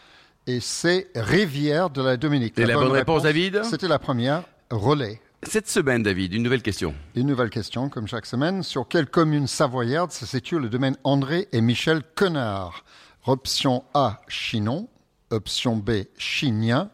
Et 0.46 0.60
C, 0.60 1.08
rivière 1.14 1.88
de 1.88 2.02
la 2.02 2.18
Dominique. 2.18 2.58
Et 2.58 2.66
la, 2.66 2.74
bonne, 2.74 2.92
réponse, 2.92 3.22
David 3.22 3.62
C'était 3.64 3.88
la 3.88 3.98
première, 3.98 4.44
relais. 4.70 5.18
Cette 5.44 5.66
semaine, 5.66 6.02
David, 6.02 6.34
une 6.34 6.42
nouvelle 6.42 6.60
question. 6.60 6.94
Une 7.14 7.26
nouvelle 7.26 7.48
question, 7.48 7.88
comme 7.88 8.06
chaque 8.06 8.26
semaine. 8.26 8.62
Sur 8.62 8.86
quelle 8.86 9.06
commune 9.06 9.46
savoyarde 9.46 10.12
se 10.12 10.26
situe 10.26 10.58
le 10.58 10.68
domaine 10.68 10.96
André 11.04 11.48
et 11.52 11.62
Michel 11.62 12.02
Quenard? 12.14 12.84
Option 13.24 13.82
A, 13.94 14.20
Chinon. 14.28 14.88
Option 15.30 15.76
B, 15.76 16.04
Chignin. 16.18 16.90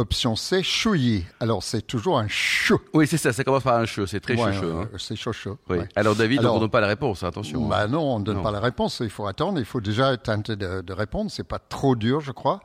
Option 0.00 0.34
C, 0.34 0.62
chouillis. 0.62 1.26
Alors, 1.40 1.62
c'est 1.62 1.82
toujours 1.82 2.18
un 2.18 2.26
chou. 2.26 2.80
Oui, 2.94 3.06
c'est 3.06 3.18
ça, 3.18 3.34
ça 3.34 3.44
commence 3.44 3.64
par 3.64 3.76
un 3.76 3.84
chou, 3.84 4.06
c'est 4.06 4.18
très 4.18 4.34
ouais, 4.34 4.52
chou. 4.54 4.64
Hein. 4.64 4.88
C'est 4.96 5.14
chaud 5.14 5.34
chaud. 5.34 5.58
Oui. 5.68 5.76
Alors, 5.94 6.16
David, 6.16 6.42
on 6.46 6.54
ne 6.54 6.60
donne 6.60 6.70
pas 6.70 6.80
la 6.80 6.86
réponse, 6.86 7.22
attention. 7.22 7.68
Bah 7.68 7.86
non, 7.86 8.14
on 8.14 8.18
ne 8.18 8.24
donne 8.24 8.42
pas 8.42 8.50
la 8.50 8.60
réponse, 8.60 9.00
il 9.00 9.10
faut 9.10 9.26
attendre, 9.26 9.58
il 9.58 9.66
faut 9.66 9.82
déjà 9.82 10.16
tenter 10.16 10.56
de, 10.56 10.80
de 10.80 10.92
répondre, 10.94 11.30
c'est 11.30 11.44
pas 11.44 11.58
trop 11.58 11.96
dur, 11.96 12.20
je 12.22 12.32
crois. 12.32 12.60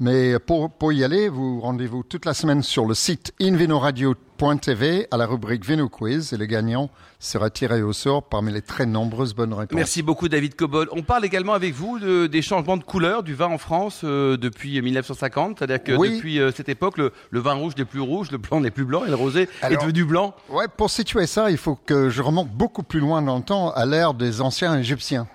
Mais 0.00 0.40
pour, 0.40 0.70
pour 0.70 0.92
y 0.92 1.04
aller, 1.04 1.28
vous 1.28 1.60
rendez-vous 1.60 2.02
toute 2.02 2.24
la 2.24 2.34
semaine 2.34 2.64
sur 2.64 2.84
le 2.84 2.94
site 2.94 3.32
invinoradio.tv 3.40 5.06
à 5.12 5.16
la 5.16 5.24
rubrique 5.24 5.64
Vino 5.64 5.88
Quiz 5.88 6.32
et 6.32 6.36
le 6.36 6.46
gagnant 6.46 6.90
sera 7.20 7.48
tiré 7.48 7.80
au 7.80 7.92
sort 7.92 8.24
parmi 8.24 8.52
les 8.52 8.60
très 8.60 8.86
nombreuses 8.86 9.34
bonnes 9.34 9.54
réponses. 9.54 9.76
Merci 9.76 10.02
beaucoup 10.02 10.28
David 10.28 10.56
Cobol. 10.56 10.88
On 10.90 11.02
parle 11.02 11.24
également 11.24 11.52
avec 11.52 11.74
vous 11.74 12.00
de, 12.00 12.26
des 12.26 12.42
changements 12.42 12.76
de 12.76 12.82
couleur 12.82 13.22
du 13.22 13.34
vin 13.34 13.46
en 13.46 13.58
France 13.58 14.00
euh, 14.02 14.36
depuis 14.36 14.82
1950, 14.82 15.58
c'est-à-dire 15.58 15.82
que 15.82 15.92
depuis 15.92 16.40
euh, 16.40 16.50
cette 16.50 16.68
époque, 16.68 16.98
le, 16.98 17.12
le, 17.30 17.38
vin 17.38 17.54
rouge 17.54 17.74
n'est 17.78 17.84
plus 17.84 18.00
rouge, 18.00 18.32
le 18.32 18.38
blanc 18.38 18.60
n'est 18.60 18.72
plus 18.72 18.84
blanc 18.84 19.04
et 19.04 19.10
le 19.10 19.14
rosé 19.14 19.48
est 19.62 19.76
devenu 19.76 20.04
blanc. 20.04 20.34
Ouais, 20.50 20.66
pour 20.76 20.90
situer 20.90 21.28
ça, 21.28 21.52
il 21.52 21.56
faut 21.56 21.76
que 21.76 22.10
je 22.10 22.20
remonte 22.20 22.48
beaucoup 22.48 22.82
plus 22.82 23.00
loin 23.00 23.22
dans 23.22 23.36
le 23.36 23.44
temps 23.44 23.70
à 23.70 23.86
l'ère 23.86 24.12
des 24.12 24.40
anciens 24.40 24.76
Égyptiens. 24.76 25.28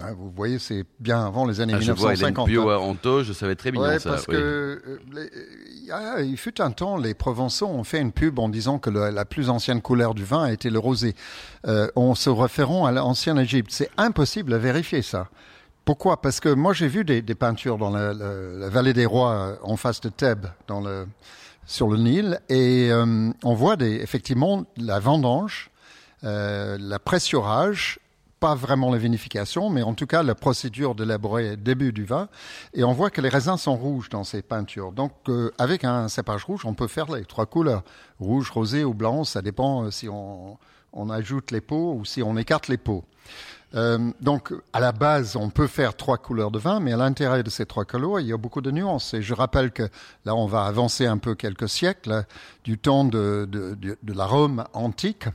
Ah, 0.00 0.12
vous 0.12 0.30
voyez, 0.30 0.60
c'est 0.60 0.84
bien 1.00 1.26
avant 1.26 1.44
les 1.44 1.60
années 1.60 1.74
ah, 1.74 1.78
1950. 1.78 2.48
Je 2.48 2.58
vois, 2.58 2.78
bio 2.78 3.10
hein. 3.10 3.22
je 3.24 3.32
savais 3.32 3.56
très 3.56 3.72
bien 3.72 3.82
ouais, 3.82 3.98
ça. 3.98 4.10
Parce 4.10 4.26
que 4.26 4.80
euh, 5.90 6.22
il 6.22 6.36
fut 6.36 6.60
un 6.60 6.70
temps, 6.70 6.96
les 6.96 7.14
Provençaux 7.14 7.66
ont 7.66 7.82
fait 7.82 8.00
une 8.00 8.12
pub 8.12 8.38
en 8.38 8.48
disant 8.48 8.78
que 8.78 8.90
le, 8.90 9.10
la 9.10 9.24
plus 9.24 9.50
ancienne 9.50 9.82
couleur 9.82 10.14
du 10.14 10.24
vin 10.24 10.46
était 10.46 10.70
le 10.70 10.78
rosé, 10.78 11.16
euh, 11.66 11.88
en 11.96 12.14
se 12.14 12.30
référant 12.30 12.86
à 12.86 12.92
l'ancienne 12.92 13.38
Égypte. 13.38 13.70
C'est 13.72 13.90
impossible 13.96 14.54
à 14.54 14.58
vérifier 14.58 15.02
ça. 15.02 15.28
Pourquoi? 15.88 16.20
Parce 16.20 16.38
que 16.38 16.50
moi 16.50 16.74
j'ai 16.74 16.86
vu 16.86 17.02
des, 17.02 17.22
des 17.22 17.34
peintures 17.34 17.78
dans 17.78 17.88
la, 17.88 18.12
la, 18.12 18.68
vallée 18.68 18.92
des 18.92 19.06
rois, 19.06 19.32
euh, 19.32 19.56
en 19.62 19.78
face 19.78 20.02
de 20.02 20.10
Thèbes, 20.10 20.46
dans 20.66 20.82
le, 20.82 21.06
sur 21.64 21.88
le 21.88 21.96
Nil, 21.96 22.40
et 22.50 22.90
euh, 22.92 23.30
on 23.42 23.54
voit 23.54 23.76
des, 23.76 23.94
effectivement 23.96 24.66
la 24.76 25.00
vendange, 25.00 25.70
euh, 26.24 26.76
la 26.78 26.98
pressurage 26.98 28.00
pas 28.40 28.54
vraiment 28.54 28.90
la 28.90 28.98
vinification, 28.98 29.70
mais 29.70 29.82
en 29.82 29.94
tout 29.94 30.06
cas 30.06 30.22
la 30.22 30.34
procédure 30.34 30.94
d'élaborer 30.94 31.56
début 31.56 31.92
du 31.92 32.04
vin. 32.04 32.28
Et 32.74 32.84
on 32.84 32.92
voit 32.92 33.10
que 33.10 33.20
les 33.20 33.28
raisins 33.28 33.56
sont 33.56 33.76
rouges 33.76 34.08
dans 34.08 34.24
ces 34.24 34.42
peintures. 34.42 34.92
Donc 34.92 35.12
euh, 35.28 35.50
avec 35.58 35.84
un 35.84 36.08
cépage 36.08 36.44
rouge, 36.44 36.64
on 36.64 36.74
peut 36.74 36.88
faire 36.88 37.10
les 37.12 37.24
trois 37.24 37.46
couleurs. 37.46 37.82
Rouge, 38.20 38.50
rosé 38.50 38.84
ou 38.84 38.94
blanc, 38.94 39.24
ça 39.24 39.42
dépend 39.42 39.84
euh, 39.84 39.90
si 39.90 40.08
on, 40.08 40.58
on, 40.92 41.10
ajoute 41.10 41.50
les 41.50 41.60
peaux 41.60 41.94
ou 41.94 42.04
si 42.04 42.22
on 42.22 42.36
écarte 42.36 42.68
les 42.68 42.78
peaux. 42.78 43.04
Euh, 43.74 44.10
donc, 44.20 44.54
à 44.72 44.80
la 44.80 44.92
base, 44.92 45.36
on 45.36 45.50
peut 45.50 45.66
faire 45.66 45.94
trois 45.94 46.16
couleurs 46.16 46.50
de 46.50 46.58
vin, 46.58 46.80
mais 46.80 46.92
à 46.92 46.96
l'intérieur 46.96 47.44
de 47.44 47.50
ces 47.50 47.66
trois 47.66 47.84
couleurs, 47.84 48.20
il 48.20 48.26
y 48.26 48.32
a 48.32 48.36
beaucoup 48.36 48.62
de 48.62 48.70
nuances. 48.70 49.12
Et 49.12 49.20
je 49.20 49.34
rappelle 49.34 49.72
que 49.72 49.82
là, 50.24 50.34
on 50.34 50.46
va 50.46 50.64
avancer 50.64 51.06
un 51.06 51.18
peu 51.18 51.34
quelques 51.34 51.68
siècles 51.68 52.24
du 52.64 52.78
temps 52.78 53.04
de, 53.04 53.46
de, 53.50 53.74
de, 53.74 53.98
de 54.02 54.12
la 54.14 54.24
Rome 54.24 54.64
antique. 54.72 55.26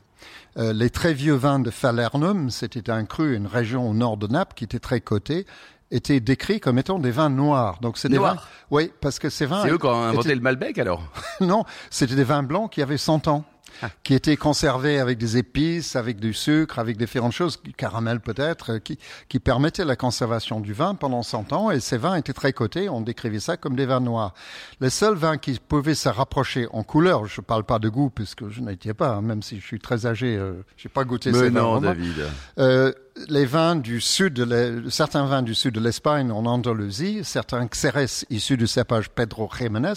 Euh, 0.58 0.74
les 0.74 0.90
très 0.90 1.14
vieux 1.14 1.34
vins 1.34 1.60
de 1.60 1.72
Falernum, 1.72 2.50
c'était 2.50 2.90
un 2.90 3.06
cru, 3.06 3.36
une 3.36 3.48
région 3.48 3.90
au 3.90 3.94
nord 3.94 4.18
de 4.18 4.28
Naples 4.28 4.54
qui 4.56 4.64
était 4.64 4.80
très 4.80 5.02
cotée, 5.02 5.46
étaient 5.92 6.20
décrits 6.20 6.60
comme 6.60 6.78
étant 6.78 7.00
des 7.00 7.12
vins 7.12 7.30
noirs. 7.30 7.80
Donc 7.82 7.98
c'est 7.98 8.10
des 8.10 8.18
vins. 8.18 8.38
Oui, 8.72 8.92
parce 9.02 9.20
que 9.20 9.30
ces 9.30 9.46
vins. 9.46 9.64
C'est 9.64 9.72
eux 9.72 9.78
qui 9.78 9.86
ont 9.86 10.04
inventé 10.04 10.36
le 10.36 10.42
Malbec 10.42 10.78
alors 10.78 11.04
Non, 11.42 11.66
c'était 11.90 12.16
des 12.16 12.24
vins 12.24 12.44
blancs 12.44 12.72
qui 12.72 12.82
avaient 12.82 12.98
100 12.98 13.28
ans. 13.28 13.46
Ah. 13.82 13.90
qui 14.04 14.14
était 14.14 14.38
conservé 14.38 15.00
avec 15.00 15.18
des 15.18 15.38
épices, 15.38 15.96
avec 15.96 16.20
du 16.20 16.34
sucre, 16.34 16.80
avec 16.80 16.98
différentes 16.98 17.32
choses, 17.32 17.62
du 17.64 17.74
caramel 17.74 18.20
peut-être, 18.20 18.78
qui, 18.78 18.98
qui 19.30 19.40
permettaient 19.40 19.86
la 19.86 19.96
conservation 19.96 20.60
du 20.60 20.74
vin 20.74 20.96
pendant 20.96 21.24
100 21.24 21.54
ans. 21.54 21.72
Et 21.72 21.80
ces 21.80 21.98
vins 21.98 22.16
étaient 22.16 22.34
très 22.34 22.54
cotés, 22.54 22.90
on 22.90 23.02
décrivait 23.02 23.40
ça 23.40 23.58
comme 23.58 23.76
des 23.76 23.86
vins 23.86 24.00
noirs. 24.00 24.34
Les 24.80 24.90
seuls 24.90 25.16
vins 25.16 25.38
qui 25.38 25.60
pouvaient 25.60 25.96
se 25.96 26.10
rapprocher 26.10 26.68
en 26.72 26.84
couleur, 26.84 27.26
je 27.26 27.42
ne 27.42 27.46
parle 27.46 27.64
pas 27.64 27.80
de 27.80 27.90
goût 27.90 28.10
puisque 28.10 28.50
je 28.50 28.62
n'étais 28.62 28.94
pas, 28.94 29.10
hein, 29.16 29.22
même 29.22 29.42
si 29.42 29.60
je 29.60 29.66
suis 29.66 29.80
très 29.80 30.06
âgé, 30.06 30.36
euh, 30.38 30.64
j'ai 30.78 30.90
pas 30.90 31.04
goûté 31.04 31.32
Mais 31.32 31.40
ces 31.40 31.50
non, 31.52 31.80
vins. 31.80 31.82
David. 31.82 32.26
Euh, 32.60 32.92
les 33.30 33.46
vins 33.46 33.76
du 33.76 34.02
sud, 34.02 34.34
de 34.34 34.90
certains 34.90 35.26
vins 35.26 35.42
du 35.44 35.56
sud 35.56 35.76
de 35.76 35.80
l'Espagne 35.80 36.32
en 36.32 36.46
Andalousie, 36.46 37.24
certains 37.24 37.66
xérès 37.68 38.26
issus 38.30 38.58
du 38.58 38.68
cépage 38.68 39.10
Pedro 39.10 39.50
Jiménez, 39.58 39.88
euh, 39.90 39.94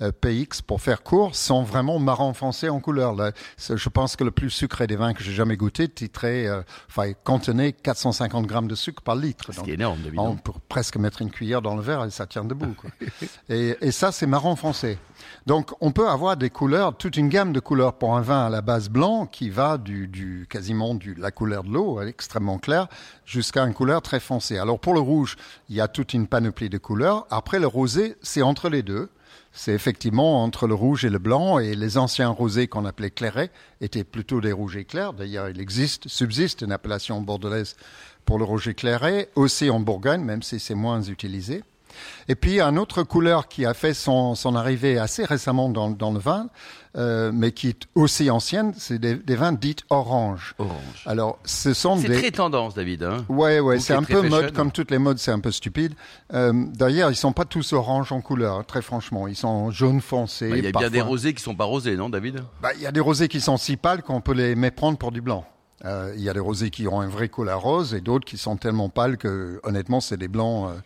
PX, 0.00 0.62
pour 0.62 0.80
faire 0.80 1.02
court, 1.02 1.34
sont 1.34 1.62
vraiment 1.62 1.98
marron 1.98 2.34
foncé 2.34 2.68
en 2.68 2.80
couleur. 2.80 3.14
Là, 3.14 3.32
je 3.58 3.88
pense 3.88 4.16
que 4.16 4.24
le 4.24 4.30
plus 4.30 4.50
sucré 4.50 4.86
des 4.86 4.96
vins 4.96 5.14
que 5.14 5.22
j'ai 5.22 5.32
jamais 5.32 5.56
goûté 5.56 5.88
titrait, 5.88 6.46
euh, 6.46 6.62
enfin, 6.88 7.12
contenait 7.24 7.72
450 7.72 8.46
grammes 8.46 8.68
de 8.68 8.74
sucre 8.74 9.02
par 9.02 9.16
litre. 9.16 9.52
C'est 9.52 9.68
énorme, 9.68 10.00
évidemment. 10.00 10.30
On 10.30 10.36
peut 10.36 10.52
presque 10.68 10.96
mettre 10.96 11.22
une 11.22 11.30
cuillère 11.30 11.62
dans 11.62 11.76
le 11.76 11.82
verre 11.82 12.04
et 12.04 12.10
ça 12.10 12.26
tient 12.26 12.44
debout. 12.44 12.74
Quoi. 12.76 12.90
et, 13.48 13.76
et 13.80 13.90
ça, 13.90 14.12
c'est 14.12 14.26
marron 14.26 14.56
foncé. 14.56 14.98
Donc, 15.46 15.72
on 15.80 15.92
peut 15.92 16.08
avoir 16.08 16.36
des 16.36 16.50
couleurs, 16.50 16.96
toute 16.96 17.16
une 17.16 17.28
gamme 17.28 17.52
de 17.52 17.60
couleurs 17.60 17.94
pour 17.94 18.16
un 18.16 18.20
vin 18.20 18.46
à 18.46 18.50
la 18.50 18.60
base 18.60 18.88
blanc 18.88 19.26
qui 19.26 19.48
va 19.48 19.78
du, 19.78 20.08
du 20.08 20.46
quasiment 20.50 20.94
du 20.94 21.14
la 21.14 21.30
couleur 21.30 21.64
de 21.64 21.70
l'eau, 21.70 22.00
extrêmement 22.02 22.58
claire, 22.58 22.88
jusqu'à 23.24 23.62
une 23.62 23.74
couleur 23.74 24.02
très 24.02 24.20
foncée. 24.20 24.58
Alors, 24.58 24.78
pour 24.78 24.94
le 24.94 25.00
rouge, 25.00 25.36
il 25.68 25.76
y 25.76 25.80
a 25.80 25.88
toute 25.88 26.12
une 26.12 26.26
panoplie 26.26 26.68
de 26.68 26.78
couleurs. 26.78 27.26
Après, 27.30 27.58
le 27.58 27.66
rosé, 27.66 28.16
c'est 28.22 28.42
entre 28.42 28.68
les 28.68 28.82
deux 28.82 29.08
c'est 29.52 29.72
effectivement 29.72 30.42
entre 30.42 30.66
le 30.66 30.74
rouge 30.74 31.04
et 31.04 31.10
le 31.10 31.18
blanc, 31.18 31.58
et 31.58 31.74
les 31.74 31.98
anciens 31.98 32.28
rosés 32.28 32.68
qu'on 32.68 32.84
appelait 32.84 33.10
clairets 33.10 33.50
étaient 33.80 34.04
plutôt 34.04 34.40
des 34.40 34.52
rouges 34.52 34.76
éclairs. 34.76 35.12
D'ailleurs, 35.12 35.48
il 35.48 35.60
existe, 35.60 36.08
subsiste 36.08 36.62
une 36.62 36.72
appellation 36.72 37.20
bordelaise 37.20 37.76
pour 38.24 38.38
le 38.38 38.44
rouge 38.44 38.68
éclairé, 38.68 39.28
aussi 39.34 39.70
en 39.70 39.80
Bourgogne, 39.80 40.22
même 40.22 40.42
si 40.42 40.58
c'est 40.60 40.74
moins 40.74 41.02
utilisé. 41.02 41.62
Et 42.28 42.34
puis 42.34 42.60
un 42.60 42.76
autre 42.76 43.02
couleur 43.02 43.48
qui 43.48 43.64
a 43.66 43.74
fait 43.74 43.94
son, 43.94 44.34
son 44.34 44.54
arrivée 44.56 44.98
assez 44.98 45.24
récemment 45.24 45.68
dans, 45.68 45.90
dans 45.90 46.12
le 46.12 46.18
vin, 46.18 46.48
euh, 46.96 47.30
mais 47.34 47.52
qui 47.52 47.68
est 47.68 47.82
aussi 47.94 48.30
ancienne, 48.30 48.72
c'est 48.76 48.98
des, 48.98 49.16
des 49.16 49.36
vins 49.36 49.52
dits 49.52 49.76
orange. 49.90 50.54
Orange. 50.58 51.02
Alors, 51.04 51.38
ce 51.44 51.74
sont 51.74 51.96
C'est 51.98 52.08
des... 52.08 52.18
très 52.18 52.30
tendance, 52.30 52.74
David. 52.74 53.02
Hein 53.02 53.24
Ouais, 53.28 53.60
ouais, 53.60 53.76
Ou 53.76 53.80
c'est 53.80 53.92
un 53.92 54.02
peu 54.02 54.22
fashion. 54.22 54.30
mode, 54.30 54.52
comme 54.54 54.72
toutes 54.72 54.90
les 54.90 54.98
modes, 54.98 55.18
c'est 55.18 55.30
un 55.30 55.40
peu 55.40 55.50
stupide. 55.52 55.92
Euh, 56.32 56.52
D'ailleurs, 56.74 57.10
ils 57.10 57.16
sont 57.16 57.32
pas 57.32 57.44
tous 57.44 57.74
orange 57.74 58.12
en 58.12 58.22
couleur, 58.22 58.64
très 58.64 58.80
franchement. 58.80 59.28
Ils 59.28 59.36
sont 59.36 59.70
jaune 59.70 60.00
foncé. 60.00 60.48
Bah, 60.48 60.56
Il 60.56 60.64
y 60.64 60.68
a 60.68 60.72
bien 60.72 60.88
des 60.90 61.02
rosés 61.02 61.34
qui 61.34 61.42
sont 61.42 61.54
pas 61.54 61.64
rosés, 61.66 61.96
non, 61.96 62.08
David? 62.08 62.42
Bah, 62.62 62.70
il 62.74 62.80
y 62.80 62.86
a 62.86 62.92
des 62.92 63.00
rosés 63.00 63.28
qui 63.28 63.40
sont 63.42 63.58
si 63.58 63.76
pâles 63.76 64.02
qu'on 64.02 64.22
peut 64.22 64.32
les 64.32 64.54
méprendre 64.54 64.96
pour 64.96 65.12
du 65.12 65.20
blanc. 65.20 65.44
Euh, 65.84 66.14
Il 66.16 66.22
y 66.22 66.30
a 66.30 66.32
des 66.32 66.40
rosés 66.40 66.70
qui 66.70 66.88
ont 66.88 67.02
un 67.02 67.08
vrai 67.08 67.28
couleur 67.28 67.60
rose 67.60 67.92
et 67.92 68.00
d'autres 68.00 68.24
qui 68.24 68.38
sont 68.38 68.56
tellement 68.56 68.88
pâles 68.88 69.18
que, 69.18 69.60
honnêtement, 69.64 70.00
c'est 70.00 70.16
des 70.16 70.28
blancs 70.28 70.70
euh, 70.70 70.80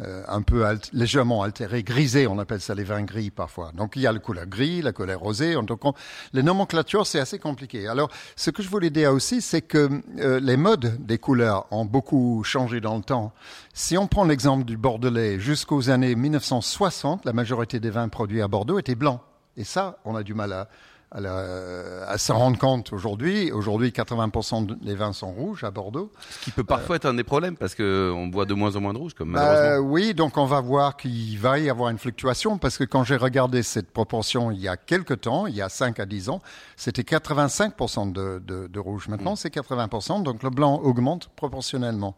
euh, 0.00 0.22
un 0.26 0.42
peu 0.42 0.64
alt- 0.66 0.90
légèrement 0.92 1.42
altérés, 1.42 1.82
grisés. 1.84 2.26
On 2.26 2.38
appelle 2.38 2.60
ça 2.60 2.74
les 2.74 2.82
vins 2.84 3.02
gris 3.02 3.30
parfois. 3.30 3.70
Donc 3.74 3.92
il 3.96 4.02
y 4.02 4.06
a 4.06 4.12
le 4.12 4.18
couleur 4.18 4.46
gris, 4.46 4.82
la 4.82 4.92
couleur 4.92 5.20
rosée. 5.20 5.54
Donc 5.54 5.84
on- 5.84 5.94
les 6.32 6.42
nomenclatures, 6.42 7.06
c'est 7.06 7.20
assez 7.20 7.38
compliqué. 7.38 7.86
Alors, 7.86 8.10
ce 8.34 8.50
que 8.50 8.62
je 8.62 8.68
voulais 8.68 8.90
dire 8.90 9.12
aussi, 9.12 9.40
c'est 9.40 9.62
que 9.62 9.88
euh, 10.18 10.40
les 10.40 10.56
modes 10.56 10.96
des 11.06 11.18
couleurs 11.18 11.66
ont 11.70 11.84
beaucoup 11.84 12.42
changé 12.44 12.80
dans 12.80 12.96
le 12.96 13.02
temps. 13.02 13.32
Si 13.72 13.96
on 13.96 14.06
prend 14.08 14.24
l'exemple 14.24 14.64
du 14.64 14.76
Bordelais, 14.76 15.38
jusqu'aux 15.38 15.90
années 15.90 16.14
1960, 16.14 17.24
la 17.24 17.32
majorité 17.32 17.78
des 17.80 17.90
vins 17.90 18.08
produits 18.08 18.42
à 18.42 18.48
Bordeaux 18.48 18.78
étaient 18.78 18.94
blancs. 18.94 19.20
Et 19.56 19.64
ça, 19.64 19.98
on 20.04 20.16
a 20.16 20.22
du 20.24 20.34
mal 20.34 20.52
à, 20.52 20.68
à, 21.14 21.20
la- 21.20 22.08
à 22.08 22.18
s'en 22.18 22.36
rendre 22.38 22.58
compte 22.58 22.92
aujourd'hui. 22.92 23.52
Aujourd'hui, 23.52 23.90
80% 23.90 24.78
des 24.84 24.94
vins 24.94 25.12
sont 25.12 25.30
rouges 25.32 25.62
à 25.64 25.70
Bordeaux. 25.70 26.10
Ce 26.30 26.44
qui 26.44 26.50
peut 26.50 26.64
parfois 26.64 26.96
être 26.96 27.06
un 27.06 27.14
des 27.14 27.24
problèmes 27.24 27.56
parce 27.56 27.74
que 27.74 28.12
on 28.14 28.26
boit 28.26 28.44
de 28.46 28.54
moins 28.54 28.74
en 28.76 28.80
moins 28.80 28.92
de 28.92 28.98
rouge, 28.98 29.14
comme 29.14 29.32
Bah, 29.32 29.40
malheureusement. 29.54 29.90
oui, 29.92 30.12
donc 30.14 30.36
on 30.36 30.44
va 30.44 30.60
voir 30.60 30.96
qu'il 30.96 31.38
va 31.38 31.58
y 31.58 31.70
avoir 31.70 31.90
une 31.90 31.98
fluctuation 31.98 32.58
parce 32.58 32.76
que 32.78 32.84
quand 32.84 33.04
j'ai 33.04 33.16
regardé 33.16 33.62
cette 33.62 33.90
proportion 33.92 34.50
il 34.50 34.58
y 34.58 34.68
a 34.68 34.76
quelques 34.76 35.20
temps, 35.22 35.46
il 35.46 35.54
y 35.54 35.62
a 35.62 35.68
5 35.68 36.00
à 36.00 36.06
10 36.06 36.28
ans, 36.30 36.40
c'était 36.76 37.02
85% 37.02 38.12
de, 38.12 38.42
de, 38.44 38.66
de 38.66 38.80
rouge. 38.80 39.08
Maintenant, 39.08 39.36
c'est 39.36 39.54
80%, 39.54 40.22
donc 40.24 40.42
le 40.42 40.50
blanc 40.50 40.80
augmente 40.82 41.28
proportionnellement. 41.36 42.16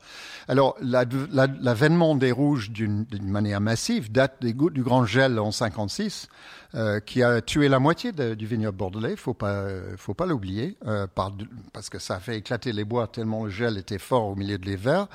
Alors, 0.49 0.75
la- 0.81 1.05
la- 1.33 1.47
l'avènement 1.61 2.15
des 2.15 2.33
rouges 2.33 2.71
d'une 2.71 3.05
d'une 3.05 3.29
manière 3.29 3.61
massive 3.61 4.11
date 4.11 4.37
des 4.41 4.55
du 4.55 4.83
grand 4.83 5.05
gel 5.05 5.39
en 5.39 5.51
56, 5.53 6.29
euh, 6.75 6.99
qui 7.01 7.23
a 7.23 7.41
tué 7.43 7.69
la 7.69 7.79
moitié 7.79 8.13
de- 8.13 8.35
du 8.35 8.47
vignoble 8.47 8.77
bordelais. 8.91 9.17
Faut 9.17 9.35
pas, 9.35 9.65
faut 9.97 10.15
pas 10.15 10.27
l'oublier, 10.27 10.77
euh, 10.87 11.07
par- 11.07 11.33
parce 11.73 11.89
que 11.91 11.99
ça 11.99 12.17
a 12.17 12.21
fait 12.21 12.37
éclater 12.39 12.73
les 12.73 12.85
bois 12.85 13.07
tellement 13.07 13.45
le 13.45 13.51
gel 13.51 13.79
était 13.79 13.99
fort 13.99 14.27
au 14.29 14.35
milieu 14.37 14.59
de 14.59 14.67
l'hiver. 14.67 15.07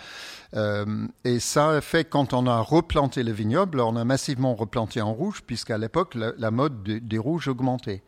Euh, 0.56 1.08
et 1.24 1.40
ça 1.40 1.70
a 1.70 1.82
fait 1.82 2.06
quand 2.06 2.34
on 2.34 2.46
a 2.48 2.60
replanté 2.60 3.24
le 3.24 3.32
vignoble, 3.32 3.80
on 3.80 3.96
a 3.96 4.04
massivement 4.04 4.54
replanté 4.56 5.02
en 5.02 5.14
rouge, 5.14 5.42
puisqu'à 5.46 5.78
l'époque 5.78 6.16
la, 6.16 6.52
mode 6.52 6.84
de- 6.84 7.00
des 7.00 7.18
rouges 7.18 7.48
augmentait. 7.48 8.04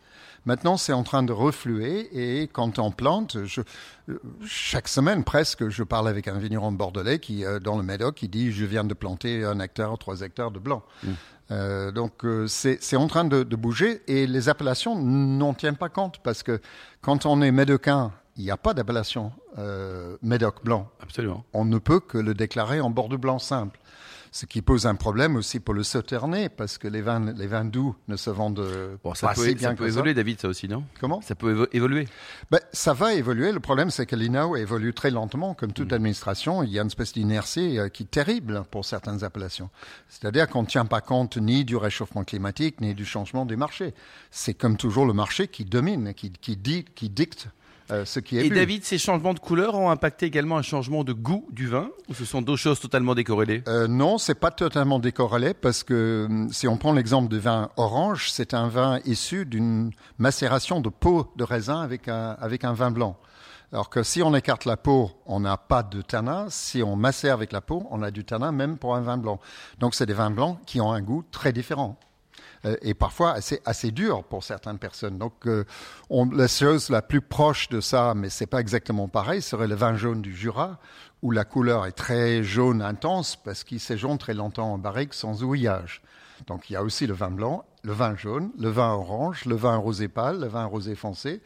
Maintenant, 0.45 0.75
c'est 0.75 0.91
en 0.91 1.03
train 1.03 1.23
de 1.23 1.31
refluer 1.31 2.09
et 2.41 2.49
quand 2.49 2.77
on 2.77 2.91
plante, 2.91 3.37
chaque 4.45 4.89
semaine 4.89 5.23
presque, 5.23 5.69
je 5.69 5.83
parle 5.83 6.09
avec 6.09 6.27
un 6.27 6.37
vigneron 6.37 6.73
bordelais 6.73 7.19
qui, 7.19 7.45
euh, 7.45 7.59
dans 7.59 7.77
le 7.77 7.83
Médoc, 7.83 8.15
qui 8.15 8.27
dit 8.27 8.51
je 8.51 8.65
viens 8.65 8.83
de 8.83 8.93
planter 8.93 9.45
un 9.45 9.59
hectare, 9.61 9.97
trois 9.97 10.19
hectares 10.19 10.51
de 10.51 10.59
blanc. 10.59 10.83
Euh, 11.51 11.91
donc 11.91 12.23
euh, 12.23 12.47
c'est 12.47 12.95
en 12.95 13.07
train 13.07 13.25
de, 13.25 13.43
de 13.43 13.55
bouger 13.55 14.01
et 14.07 14.27
les 14.27 14.49
appellations 14.49 14.95
n'en 14.97 15.53
tiennent 15.53 15.75
pas 15.75 15.89
compte 15.89 16.19
parce 16.23 16.41
que 16.41 16.61
quand 17.01 17.25
on 17.25 17.41
est 17.41 17.51
médocain, 17.51 18.11
il 18.37 18.43
n'y 18.43 18.51
a 18.51 18.57
pas 18.57 18.73
d'appellation 18.73 19.31
euh, 19.57 20.17
médoc 20.21 20.63
blanc. 20.63 20.89
Absolument. 21.01 21.43
On 21.53 21.65
ne 21.65 21.77
peut 21.77 21.99
que 21.99 22.17
le 22.17 22.33
déclarer 22.33 22.79
en 22.81 22.89
bordeaux 22.89 23.17
blanc 23.17 23.39
simple. 23.39 23.79
Ce 24.35 24.47
qui 24.47 24.63
pose 24.63 24.87
un 24.87 24.95
problème 24.95 25.35
aussi 25.35 25.59
pour 25.59 25.75
le 25.75 25.83
sauternais 25.83 26.49
parce 26.49 26.79
que 26.79 26.87
les 26.87 27.01
vins, 27.03 27.31
les 27.33 27.45
vins 27.45 27.65
doux 27.65 27.95
ne 28.07 28.15
se 28.15 28.31
vendent 28.31 28.61
euh, 28.61 28.95
Bon, 29.03 29.13
ça 29.13 29.27
pas 29.27 29.35
peut, 29.35 29.41
assez 29.41 29.51
ça 29.51 29.55
bien 29.57 29.69
peut 29.75 29.85
que 29.85 29.91
ça. 29.91 29.95
évoluer, 29.97 30.15
David, 30.15 30.41
ça 30.41 30.47
aussi, 30.47 30.67
non? 30.67 30.83
Comment? 30.99 31.21
Ça 31.21 31.35
peut 31.35 31.53
évo- 31.53 31.67
évoluer. 31.71 32.07
ben, 32.49 32.59
ça 32.71 32.93
va 32.93 33.13
évoluer. 33.13 33.51
Le 33.51 33.59
problème, 33.59 33.91
c'est 33.91 34.07
que 34.07 34.15
l'INAO 34.15 34.55
évolue 34.55 34.91
très 34.91 35.11
lentement. 35.11 35.53
Comme 35.53 35.71
toute 35.71 35.93
administration, 35.93 36.63
il 36.63 36.71
y 36.71 36.79
a 36.79 36.81
une 36.81 36.87
espèce 36.87 37.13
d'inertie 37.13 37.77
euh, 37.77 37.89
qui 37.89 38.03
est 38.03 38.11
terrible 38.11 38.63
pour 38.71 38.85
certaines 38.85 39.23
appellations. 39.23 39.69
C'est-à-dire 40.09 40.49
qu'on 40.49 40.63
ne 40.63 40.67
tient 40.67 40.85
pas 40.85 41.01
compte 41.01 41.37
ni 41.37 41.63
du 41.63 41.75
réchauffement 41.77 42.23
climatique, 42.23 42.81
ni 42.81 42.95
du 42.95 43.05
changement 43.05 43.45
des 43.45 43.55
marchés. 43.55 43.93
C'est 44.31 44.55
comme 44.55 44.77
toujours 44.77 45.05
le 45.05 45.13
marché 45.13 45.47
qui 45.47 45.63
domine, 45.63 46.15
qui, 46.15 46.31
qui, 46.31 46.57
dit, 46.57 46.85
qui 46.95 47.11
dicte 47.11 47.49
euh, 47.91 48.05
ce 48.05 48.19
qui 48.19 48.37
est 48.37 48.45
Et 48.45 48.49
bu. 48.49 48.55
David, 48.55 48.83
ces 48.83 48.97
changements 48.97 49.33
de 49.33 49.39
couleur 49.39 49.75
ont 49.75 49.89
impacté 49.89 50.25
également 50.25 50.57
un 50.57 50.61
changement 50.61 51.03
de 51.03 51.13
goût 51.13 51.47
du 51.51 51.67
vin 51.67 51.89
ou 52.09 52.13
ce 52.13 52.25
sont 52.25 52.41
deux 52.41 52.55
choses 52.55 52.79
totalement 52.79 53.15
décorrélées? 53.15 53.63
Euh, 53.67 53.87
non, 53.87 54.17
c'est 54.17 54.35
pas 54.35 54.51
totalement 54.51 54.99
décorrélé 54.99 55.53
parce 55.53 55.83
que 55.83 56.27
hum, 56.29 56.51
si 56.51 56.67
on 56.67 56.77
prend 56.77 56.93
l'exemple 56.93 57.29
du 57.29 57.39
vin 57.39 57.69
orange, 57.77 58.31
c'est 58.31 58.53
un 58.53 58.67
vin 58.67 58.99
issu 59.05 59.45
d'une 59.45 59.91
macération 60.17 60.81
de 60.81 60.89
peau 60.89 61.31
de 61.35 61.43
raisin 61.43 61.81
avec 61.81 62.07
un, 62.07 62.37
avec 62.39 62.63
un 62.63 62.73
vin 62.73 62.91
blanc. 62.91 63.17
Alors 63.73 63.89
que 63.89 64.03
si 64.03 64.21
on 64.21 64.35
écarte 64.35 64.65
la 64.65 64.77
peau, 64.77 65.11
on 65.25 65.39
n'a 65.39 65.57
pas 65.57 65.81
de 65.81 66.01
tanin. 66.01 66.45
Si 66.49 66.83
on 66.83 66.95
macère 66.95 67.33
avec 67.33 67.51
la 67.51 67.59
peau, 67.59 67.87
on 67.89 68.03
a 68.03 68.11
du 68.11 68.23
tanin 68.23 68.51
même 68.51 68.77
pour 68.77 68.95
un 68.95 69.01
vin 69.01 69.17
blanc. 69.17 69.39
Donc 69.79 69.95
c'est 69.95 70.05
des 70.05 70.13
vins 70.13 70.29
blancs 70.29 70.59
qui 70.67 70.79
ont 70.79 70.91
un 70.91 71.01
goût 71.01 71.23
très 71.31 71.51
différent. 71.51 71.97
Euh, 72.65 72.75
et 72.81 72.93
parfois 72.93 73.31
assez, 73.31 73.61
assez 73.65 73.91
dur 73.91 74.23
pour 74.23 74.43
certaines 74.43 74.77
personnes. 74.77 75.17
Donc, 75.17 75.33
euh, 75.47 75.65
on, 76.09 76.25
la 76.25 76.47
chose 76.47 76.89
la 76.89 77.01
plus 77.01 77.21
proche 77.21 77.69
de 77.69 77.81
ça, 77.81 78.13
mais 78.15 78.29
c'est 78.29 78.47
pas 78.47 78.59
exactement 78.59 79.07
pareil, 79.07 79.41
serait 79.41 79.67
le 79.67 79.75
vin 79.75 79.95
jaune 79.95 80.21
du 80.21 80.35
Jura, 80.35 80.79
où 81.21 81.31
la 81.31 81.45
couleur 81.45 81.85
est 81.85 81.91
très 81.93 82.43
jaune 82.43 82.81
intense 82.81 83.35
parce 83.35 83.63
qu'il 83.63 83.79
séjourne 83.79 84.17
très 84.17 84.33
longtemps 84.33 84.73
en 84.73 84.77
barrique 84.77 85.13
sans 85.13 85.43
ouillage. 85.43 86.01
Donc, 86.47 86.69
il 86.69 86.73
y 86.73 86.75
a 86.75 86.83
aussi 86.83 87.07
le 87.07 87.13
vin 87.13 87.31
blanc, 87.31 87.65
le 87.83 87.93
vin 87.93 88.15
jaune, 88.15 88.51
le 88.57 88.69
vin 88.69 88.93
orange, 88.93 89.45
le 89.45 89.55
vin 89.55 89.75
rosé 89.75 90.07
pâle, 90.07 90.39
le 90.39 90.47
vin 90.47 90.65
rosé 90.65 90.95
foncé. 90.95 91.41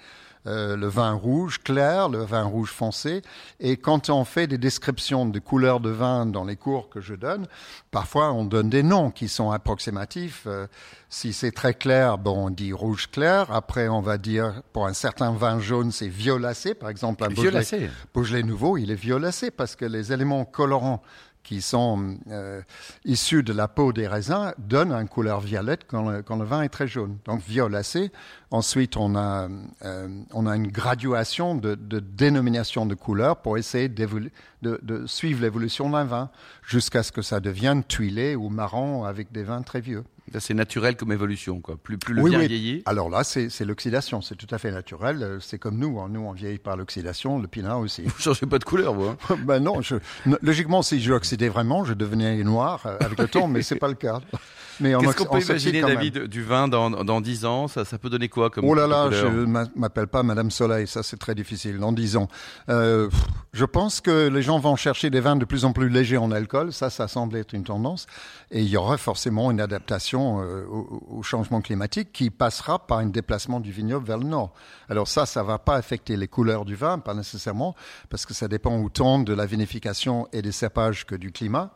Euh, 0.48 0.78
le 0.78 0.88
vin 0.88 1.14
rouge 1.14 1.60
clair, 1.62 2.10
le 2.10 2.24
vin 2.24 2.44
rouge 2.44 2.72
foncé. 2.72 3.22
Et 3.60 3.76
quand 3.78 4.10
on 4.10 4.24
fait 4.24 4.48
des 4.48 4.58
descriptions 4.58 5.26
de 5.26 5.40
couleurs 5.40 5.80
de 5.80 5.90
vin 5.90 6.26
dans 6.26 6.46
les 6.46 6.56
cours 6.56 6.90
que 6.90 7.02
je 7.02 7.16
donne, 7.16 7.48
parfois 7.92 8.32
on 8.32 8.46
donne 8.46 8.70
des 8.70 8.84
noms 8.84 9.12
qui 9.12 9.28
sont 9.28 9.52
approximatifs. 9.52 10.44
Euh, 10.48 10.68
si 11.10 11.34
c'est 11.34 11.52
très 11.52 11.74
clair, 11.74 12.18
bon, 12.18 12.48
on 12.48 12.50
dit 12.50 12.74
rouge 12.74 13.10
clair. 13.10 13.52
Après, 13.52 13.88
on 13.88 14.02
va 14.02 14.18
dire 14.18 14.62
pour 14.74 14.88
un 14.88 14.94
certain 14.94 15.32
vin 15.32 15.60
jaune, 15.60 15.92
c'est 15.92 16.08
violacé. 16.08 16.74
Par 16.74 16.90
exemple, 16.90 17.24
un 17.24 17.30
Beaujolais. 17.30 17.90
Beaujolais 18.14 18.44
nouveau, 18.44 18.78
il 18.78 18.92
est 18.92 18.96
violacé 18.96 19.52
parce 19.52 19.76
que 19.76 19.86
les 19.86 20.12
éléments 20.12 20.46
colorants 20.46 21.02
qui 21.48 21.62
sont 21.62 22.18
euh, 22.30 22.62
issus 23.06 23.42
de 23.42 23.54
la 23.54 23.70
peau 23.70 23.94
des 23.94 24.06
raisins 24.06 24.54
donnent 24.58 24.92
une 24.92 25.08
couleur 25.08 25.40
violette 25.40 25.86
quand 25.88 26.10
le, 26.10 26.44
vin 26.44 26.62
est 26.62 26.70
très 26.70 26.90
jaune. 26.90 27.20
Donc 27.24 27.42
violacé. 27.42 28.12
Ensuite, 28.52 28.98
on 28.98 29.16
a, 29.16 29.48
euh, 29.86 30.24
on 30.34 30.46
a 30.46 30.58
une 30.58 30.68
graduation 30.68 31.56
de, 31.56 31.76
dénomination 31.76 32.86
de 32.86 32.96
couleurs 32.96 33.38
pour 33.38 33.58
essayer 33.58 33.88
de 33.88 35.06
suivre 35.06 35.42
l'évolution 35.42 35.90
d'un 35.90 36.04
vin 36.04 36.30
jusqu'à 36.64 37.02
ce 37.02 37.14
que 37.14 37.22
ça 37.22 37.40
devienne 37.40 37.86
tuilé 37.86 38.36
ou 38.36 38.50
marron 38.50 39.06
avec 39.06 39.32
des 39.32 39.44
vins 39.44 39.62
très 39.62 39.80
vieux. 39.80 40.04
C'est 40.40 40.54
naturel 40.54 40.96
comme 40.98 41.12
évolution, 41.12 41.62
quoi. 41.62 41.78
Plus, 41.82 41.98
plus 41.98 42.14
le 42.14 42.22
Oui, 42.22 42.36
vieillit. 42.36 42.84
Alors 42.86 43.10
là, 43.10 43.24
c'est 43.24 43.50
l'oxydation, 43.66 44.22
c'est 44.22 44.36
tout 44.36 44.48
à 44.54 44.58
fait 44.58 44.72
naturel. 44.72 45.24
Euh, 45.24 45.38
C'est 45.40 45.58
comme 45.60 45.78
nous, 45.78 46.00
hein. 46.00 46.08
nous 46.12 46.22
on 46.22 46.32
vieillit 46.34 46.58
par 46.60 46.76
l'oxydation, 46.78 47.40
le 47.40 47.48
pinard 47.48 47.80
aussi. 47.80 48.04
Vous 48.04 48.20
changez 48.20 48.46
pas 48.46 48.60
de 48.60 48.64
couleur, 48.66 48.94
vous. 48.94 49.06
hein. 49.08 49.18
ben 49.46 49.60
non, 49.60 49.82
je, 49.82 49.96
logiquement, 50.42 50.82
si 50.82 51.00
je 51.00 51.14
oxydais 51.14 51.50
vraiment, 51.50 51.86
je 51.86 51.94
devenais 51.94 52.44
noir 52.44 52.82
euh, 52.86 52.98
avec 53.00 53.20
le 53.20 53.28
temps, 53.28 53.48
mais 53.48 53.62
c'est 53.62 53.76
pas 53.76 53.88
le 53.88 53.94
cas. 53.96 54.20
Mais 54.80 54.94
on 54.94 55.00
Qu'est-ce 55.00 55.16
qu'on 55.16 55.26
peut 55.26 55.42
imaginer. 55.42 55.82
David, 55.82 56.26
du 56.26 56.44
vin 56.44 56.68
dans, 56.68 56.92
dans 56.92 57.20
10 57.20 57.46
ans? 57.46 57.68
Ça, 57.68 57.84
ça 57.84 57.98
peut 57.98 58.12
donner 58.12 58.30
quoi 58.30 58.52
comme 58.52 58.64
Oh 58.66 58.76
là 58.76 58.86
là, 58.86 59.10
je 59.12 59.26
m'a- 59.26 59.66
m'appelle 59.76 60.06
pas 60.06 60.22
Madame 60.22 60.52
Soleil, 60.52 60.86
ça 60.86 61.02
c'est 61.02 61.18
très 61.18 61.34
difficile. 61.34 61.80
Dans 61.80 61.92
dix 61.92 62.16
ans, 62.16 62.28
euh, 62.70 63.10
je 63.54 63.66
pense 63.66 64.02
que 64.02 64.28
les 64.28 64.44
gens 64.44 64.60
vont 64.60 64.76
chercher 64.76 65.10
des 65.10 65.20
vins 65.20 65.36
de 65.36 65.46
plus 65.46 65.66
en 65.66 65.72
plus 65.74 65.90
légers 65.90 66.18
en 66.18 66.32
alcool. 66.32 66.74
Ça, 66.74 66.92
ça 66.92 67.08
semble 67.08 67.38
être 67.38 67.54
une 67.54 67.64
tendance, 67.64 68.06
et 68.52 68.62
il 68.62 68.68
y 68.70 68.78
aura 68.78 68.98
forcément 68.98 69.50
une 69.50 69.60
adaptation 69.62 70.17
euh, 70.20 70.66
au, 70.68 71.18
au 71.18 71.24
changement 71.24 71.62
climatique 71.62 72.12
qui 72.12 72.30
passera 72.30 72.86
par 72.88 73.00
un 73.00 73.08
déplacement 73.08 73.60
du 73.60 73.72
vignoble 73.72 74.06
vers 74.06 74.18
le 74.18 74.26
nord. 74.26 74.54
Alors 74.90 75.08
ça, 75.08 75.26
ça 75.26 75.44
va 75.44 75.58
pas 75.60 75.76
affecter 75.76 76.18
les 76.18 76.28
couleurs 76.28 76.66
du 76.66 76.76
vin, 76.76 77.00
pas 77.00 77.14
nécessairement, 77.14 77.76
parce 78.10 78.26
que 78.26 78.34
ça 78.34 78.48
dépend 78.48 78.80
autant 78.82 79.20
de 79.20 79.34
la 79.34 79.46
vinification 79.46 80.28
et 80.34 80.42
des 80.42 80.52
cépages 80.52 81.06
que 81.06 81.16
du 81.16 81.32
climat. 81.32 81.72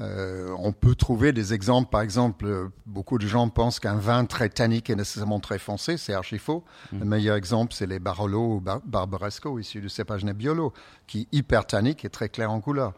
Euh, 0.00 0.54
on 0.58 0.72
peut 0.72 0.94
trouver 0.94 1.32
des 1.32 1.52
exemples, 1.52 1.90
par 1.90 2.00
exemple, 2.00 2.46
euh, 2.46 2.68
beaucoup 2.86 3.18
de 3.18 3.26
gens 3.26 3.48
pensent 3.50 3.78
qu'un 3.78 3.98
vin 3.98 4.24
très 4.24 4.48
tannique 4.48 4.88
est 4.88 4.96
nécessairement 4.96 5.38
très 5.38 5.58
foncé, 5.58 5.98
c'est 5.98 6.14
archi 6.14 6.38
faux. 6.38 6.64
Le 6.92 7.04
meilleur 7.04 7.36
exemple, 7.36 7.74
c'est 7.74 7.86
les 7.86 7.98
Barolo 7.98 8.54
ou 8.56 8.60
Bar- 8.60 8.80
Barbaresco, 8.86 9.58
issus 9.58 9.82
du 9.82 9.90
cépage 9.90 10.24
Nebbiolo, 10.24 10.72
qui 11.06 11.20
est 11.20 11.36
hyper 11.36 11.66
tannique 11.66 12.04
et 12.06 12.10
très 12.10 12.30
clair 12.30 12.50
en 12.50 12.60
couleur. 12.60 12.94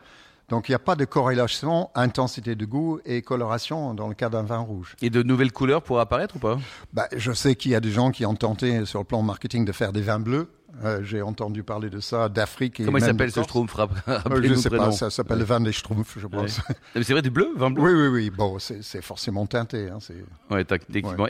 Donc 0.49 0.69
il 0.69 0.73
n'y 0.73 0.77
a 0.77 0.81
pas 0.81 0.97
de 0.97 1.05
corrélation 1.05 1.91
intensité 1.95 2.55
de 2.55 2.65
goût 2.65 3.01
et 3.05 3.23
coloration 3.23 3.95
dans 3.95 4.09
le 4.09 4.15
cas 4.15 4.29
d'un 4.29 4.43
vin 4.43 4.59
rouge. 4.59 4.95
Et 5.01 5.11
de 5.11 5.23
nouvelles 5.23 5.53
couleurs 5.53 5.83
pour 5.83 6.01
apparaître 6.01 6.37
ou 6.37 6.39
pas? 6.39 6.59
Bah, 6.93 7.09
je 7.17 7.33
sais 7.33 7.55
qu'il 7.55 7.73
y 7.73 7.75
a 7.75 7.81
des 7.81 7.91
gens 7.91 8.11
qui 8.11 8.27
ont 8.27 8.35
tenté 8.35 8.85
sur 8.85 9.01
le 9.01 9.05
plan 9.05 9.23
marketing 9.23 9.65
de 9.65 9.73
faire 9.73 9.93
des 9.93 10.03
vins 10.03 10.21
bleus. 10.21 10.51
Euh, 10.85 11.01
J'ai 11.05 11.23
entendu 11.23 11.63
parler 11.63 11.91
de 11.91 12.01
ça, 12.01 12.29
d'Afrique 12.29 12.83
Comment 12.85 12.99
il 12.99 13.05
s'appelle 13.05 13.29
de 13.29 13.33
ce. 13.35 13.43
Schtroumpf? 13.43 13.75
Euh, 13.79 14.19
Je 14.35 14.49
le 14.49 14.57
sais 14.57 14.71
pas, 14.71 14.91
ça 14.93 15.11
s'appelle 15.11 15.39
le 15.39 15.45
vin 15.45 15.61
des 15.61 15.73
Schtroumpfs, 15.73 16.19
je 16.19 16.27
pense. 16.27 16.61
Mais 16.95 17.03
C'est 17.03 17.13
vrai 17.13 17.23
du 17.23 17.31
bleu, 17.31 17.49
vin 17.57 17.71
bleu 17.71 17.83
Oui, 17.85 17.93
oui, 17.93 18.09
oui. 18.09 18.31
Bon, 18.31 18.59
c'est 18.59 19.03
forcément 19.03 19.47
teinté. 19.47 19.89
Hein, 19.89 19.99
Ouais. 20.51 20.65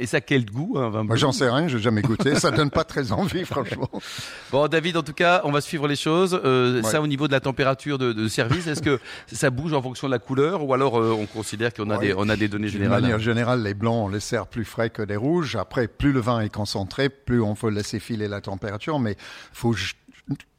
Et 0.00 0.06
ça, 0.06 0.20
quel 0.20 0.44
goût, 0.46 0.78
un 0.78 0.88
vin 0.90 1.04
bleu? 1.04 1.16
j'en 1.16 1.32
sais 1.32 1.48
rien, 1.50 1.68
j'ai 1.68 1.78
jamais 1.78 2.02
goûté. 2.02 2.34
Ça 2.36 2.50
donne 2.50 2.70
pas 2.70 2.84
très 2.84 3.12
envie, 3.12 3.44
franchement. 3.44 3.90
Bon, 4.50 4.66
David, 4.68 4.96
en 4.96 5.02
tout 5.02 5.12
cas, 5.12 5.40
on 5.44 5.52
va 5.52 5.60
suivre 5.60 5.88
les 5.88 5.96
choses. 5.96 6.40
Euh, 6.44 6.64
Ouais. 6.74 6.82
Ça, 6.90 7.00
au 7.02 7.06
niveau 7.06 7.26
de 7.28 7.32
la 7.32 7.40
température 7.40 7.98
de, 7.98 8.12
de 8.12 8.28
service, 8.28 8.66
est-ce 8.66 8.82
que 8.82 8.98
ça 9.32 9.50
bouge 9.50 9.72
en 9.74 9.82
fonction 9.82 10.08
de 10.08 10.12
la 10.12 10.18
couleur 10.18 10.64
ou 10.64 10.72
alors 10.74 10.98
euh, 10.98 11.12
on 11.18 11.26
considère 11.26 11.72
qu'on 11.72 11.90
a, 11.90 11.98
Ouais. 11.98 12.08
des, 12.08 12.14
on 12.16 12.28
a 12.28 12.36
des 12.36 12.48
données 12.48 12.66
De 12.66 12.72
générales? 12.72 13.02
manière 13.02 13.18
générale, 13.18 13.62
les 13.62 13.74
blancs, 13.74 14.06
on 14.06 14.08
les 14.08 14.20
sert 14.20 14.46
plus 14.46 14.64
frais 14.64 14.90
que 14.90 15.02
les 15.02 15.16
rouges. 15.16 15.56
Après, 15.56 15.86
plus 15.88 16.12
le 16.12 16.20
vin 16.20 16.40
est 16.40 16.48
concentré, 16.52 17.08
plus 17.08 17.40
on 17.42 17.54
faut 17.54 17.70
laisser 17.70 18.00
filer 18.00 18.28
la 18.28 18.40
température. 18.40 18.98
Mais 18.98 19.16
faut 19.52 19.74
j- 19.74 19.94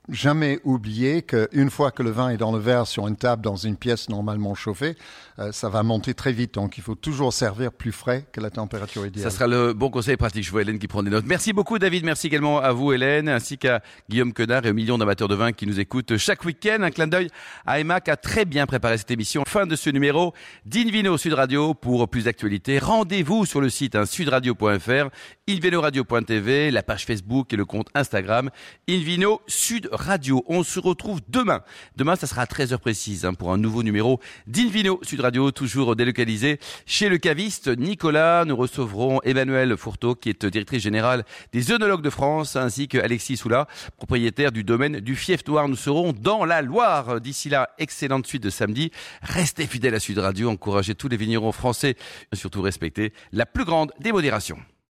jamais 0.09 0.59
oublier 0.63 1.21
qu'une 1.21 1.69
fois 1.69 1.91
que 1.91 2.03
le 2.03 2.11
vin 2.11 2.29
est 2.29 2.37
dans 2.37 2.51
le 2.51 2.59
verre 2.59 2.87
sur 2.87 3.07
une 3.07 3.15
table 3.15 3.41
dans 3.41 3.55
une 3.55 3.77
pièce 3.77 4.09
normalement 4.09 4.55
chauffée, 4.55 4.95
euh, 5.39 5.51
ça 5.51 5.69
va 5.69 5.83
monter 5.83 6.13
très 6.13 6.31
vite. 6.31 6.53
Donc, 6.53 6.77
il 6.77 6.83
faut 6.83 6.95
toujours 6.95 7.33
servir 7.33 7.71
plus 7.71 7.91
frais 7.91 8.25
que 8.31 8.39
la 8.39 8.49
température 8.49 9.05
idéale. 9.05 9.29
Ça 9.29 9.35
sera 9.35 9.47
le 9.47 9.73
bon 9.73 9.89
conseil 9.89 10.17
pratique. 10.17 10.43
Je 10.43 10.51
vois 10.51 10.61
Hélène 10.61 10.79
qui 10.79 10.87
prend 10.87 11.03
des 11.03 11.09
notes. 11.09 11.25
Merci 11.27 11.53
beaucoup, 11.53 11.79
David. 11.79 12.05
Merci 12.05 12.27
également 12.27 12.59
à 12.59 12.71
vous, 12.71 12.93
Hélène, 12.93 13.27
ainsi 13.29 13.57
qu'à 13.57 13.81
Guillaume 14.09 14.33
Quenard 14.33 14.65
et 14.65 14.71
aux 14.71 14.73
millions 14.73 14.97
d'amateurs 14.97 15.27
de 15.27 15.35
vin 15.35 15.51
qui 15.51 15.67
nous 15.67 15.79
écoutent 15.79 16.17
chaque 16.17 16.45
week-end. 16.45 16.77
Un 16.81 16.91
clin 16.91 17.07
d'œil 17.07 17.29
à 17.65 17.79
Emma 17.79 17.99
a 18.05 18.15
très 18.17 18.45
bien 18.45 18.65
préparé 18.65 18.97
cette 18.97 19.11
émission. 19.11 19.43
Fin 19.47 19.65
de 19.65 19.75
ce 19.75 19.89
numéro 19.89 20.33
d'Invino 20.65 21.17
Sud 21.17 21.33
Radio. 21.33 21.73
Pour 21.73 22.07
plus 22.07 22.25
d'actualités, 22.25 22.79
rendez-vous 22.79 23.45
sur 23.45 23.61
le 23.61 23.69
site 23.69 23.95
hein, 23.95 24.05
sudradio.fr, 24.05 25.09
invinoradio.tv, 25.49 26.71
la 26.71 26.83
page 26.83 27.05
Facebook 27.05 27.51
et 27.53 27.55
le 27.55 27.65
compte 27.65 27.87
Instagram 27.93 28.49
Invino 28.87 29.41
Sud 29.47 29.89
Radio. 29.95 30.43
On 30.47 30.63
se 30.63 30.79
retrouve 30.79 31.21
demain. 31.29 31.61
Demain, 31.95 32.15
ça 32.15 32.27
sera 32.27 32.41
à 32.41 32.45
13h 32.45 32.77
précise 32.77 33.25
hein, 33.25 33.33
pour 33.33 33.51
un 33.51 33.57
nouveau 33.57 33.83
numéro 33.83 34.19
d'Invino 34.47 34.99
Sud 35.01 35.21
Radio, 35.21 35.51
toujours 35.51 35.95
délocalisé 35.95 36.59
chez 36.85 37.09
le 37.09 37.17
caviste 37.17 37.67
Nicolas. 37.67 38.45
Nous 38.45 38.55
recevrons 38.55 39.21
Emmanuel 39.23 39.75
Fourteau, 39.77 40.15
qui 40.15 40.29
est 40.29 40.45
directrice 40.45 40.83
générale 40.83 41.25
des 41.53 41.71
œnologues 41.71 42.01
de 42.01 42.09
France, 42.09 42.55
ainsi 42.55 42.87
que 42.87 42.97
Alexis 42.97 43.37
Soula, 43.37 43.67
propriétaire 43.97 44.51
du 44.51 44.63
domaine 44.63 44.99
du 44.99 45.15
Fief 45.15 45.45
Noir. 45.47 45.67
Nous 45.67 45.75
serons 45.75 46.13
dans 46.13 46.45
la 46.45 46.61
Loire. 46.61 47.21
D'ici 47.21 47.49
là, 47.49 47.69
excellente 47.77 48.27
suite 48.27 48.43
de 48.43 48.49
samedi. 48.49 48.91
Restez 49.21 49.67
fidèles 49.67 49.95
à 49.95 49.99
Sud 49.99 50.17
Radio, 50.19 50.49
encouragez 50.49 50.95
tous 50.95 51.07
les 51.07 51.17
vignerons 51.17 51.51
français, 51.51 51.95
et 52.31 52.35
surtout 52.35 52.61
respectez 52.61 53.13
la 53.31 53.45
plus 53.45 53.65
grande 53.65 53.91
démodération. 53.99 54.57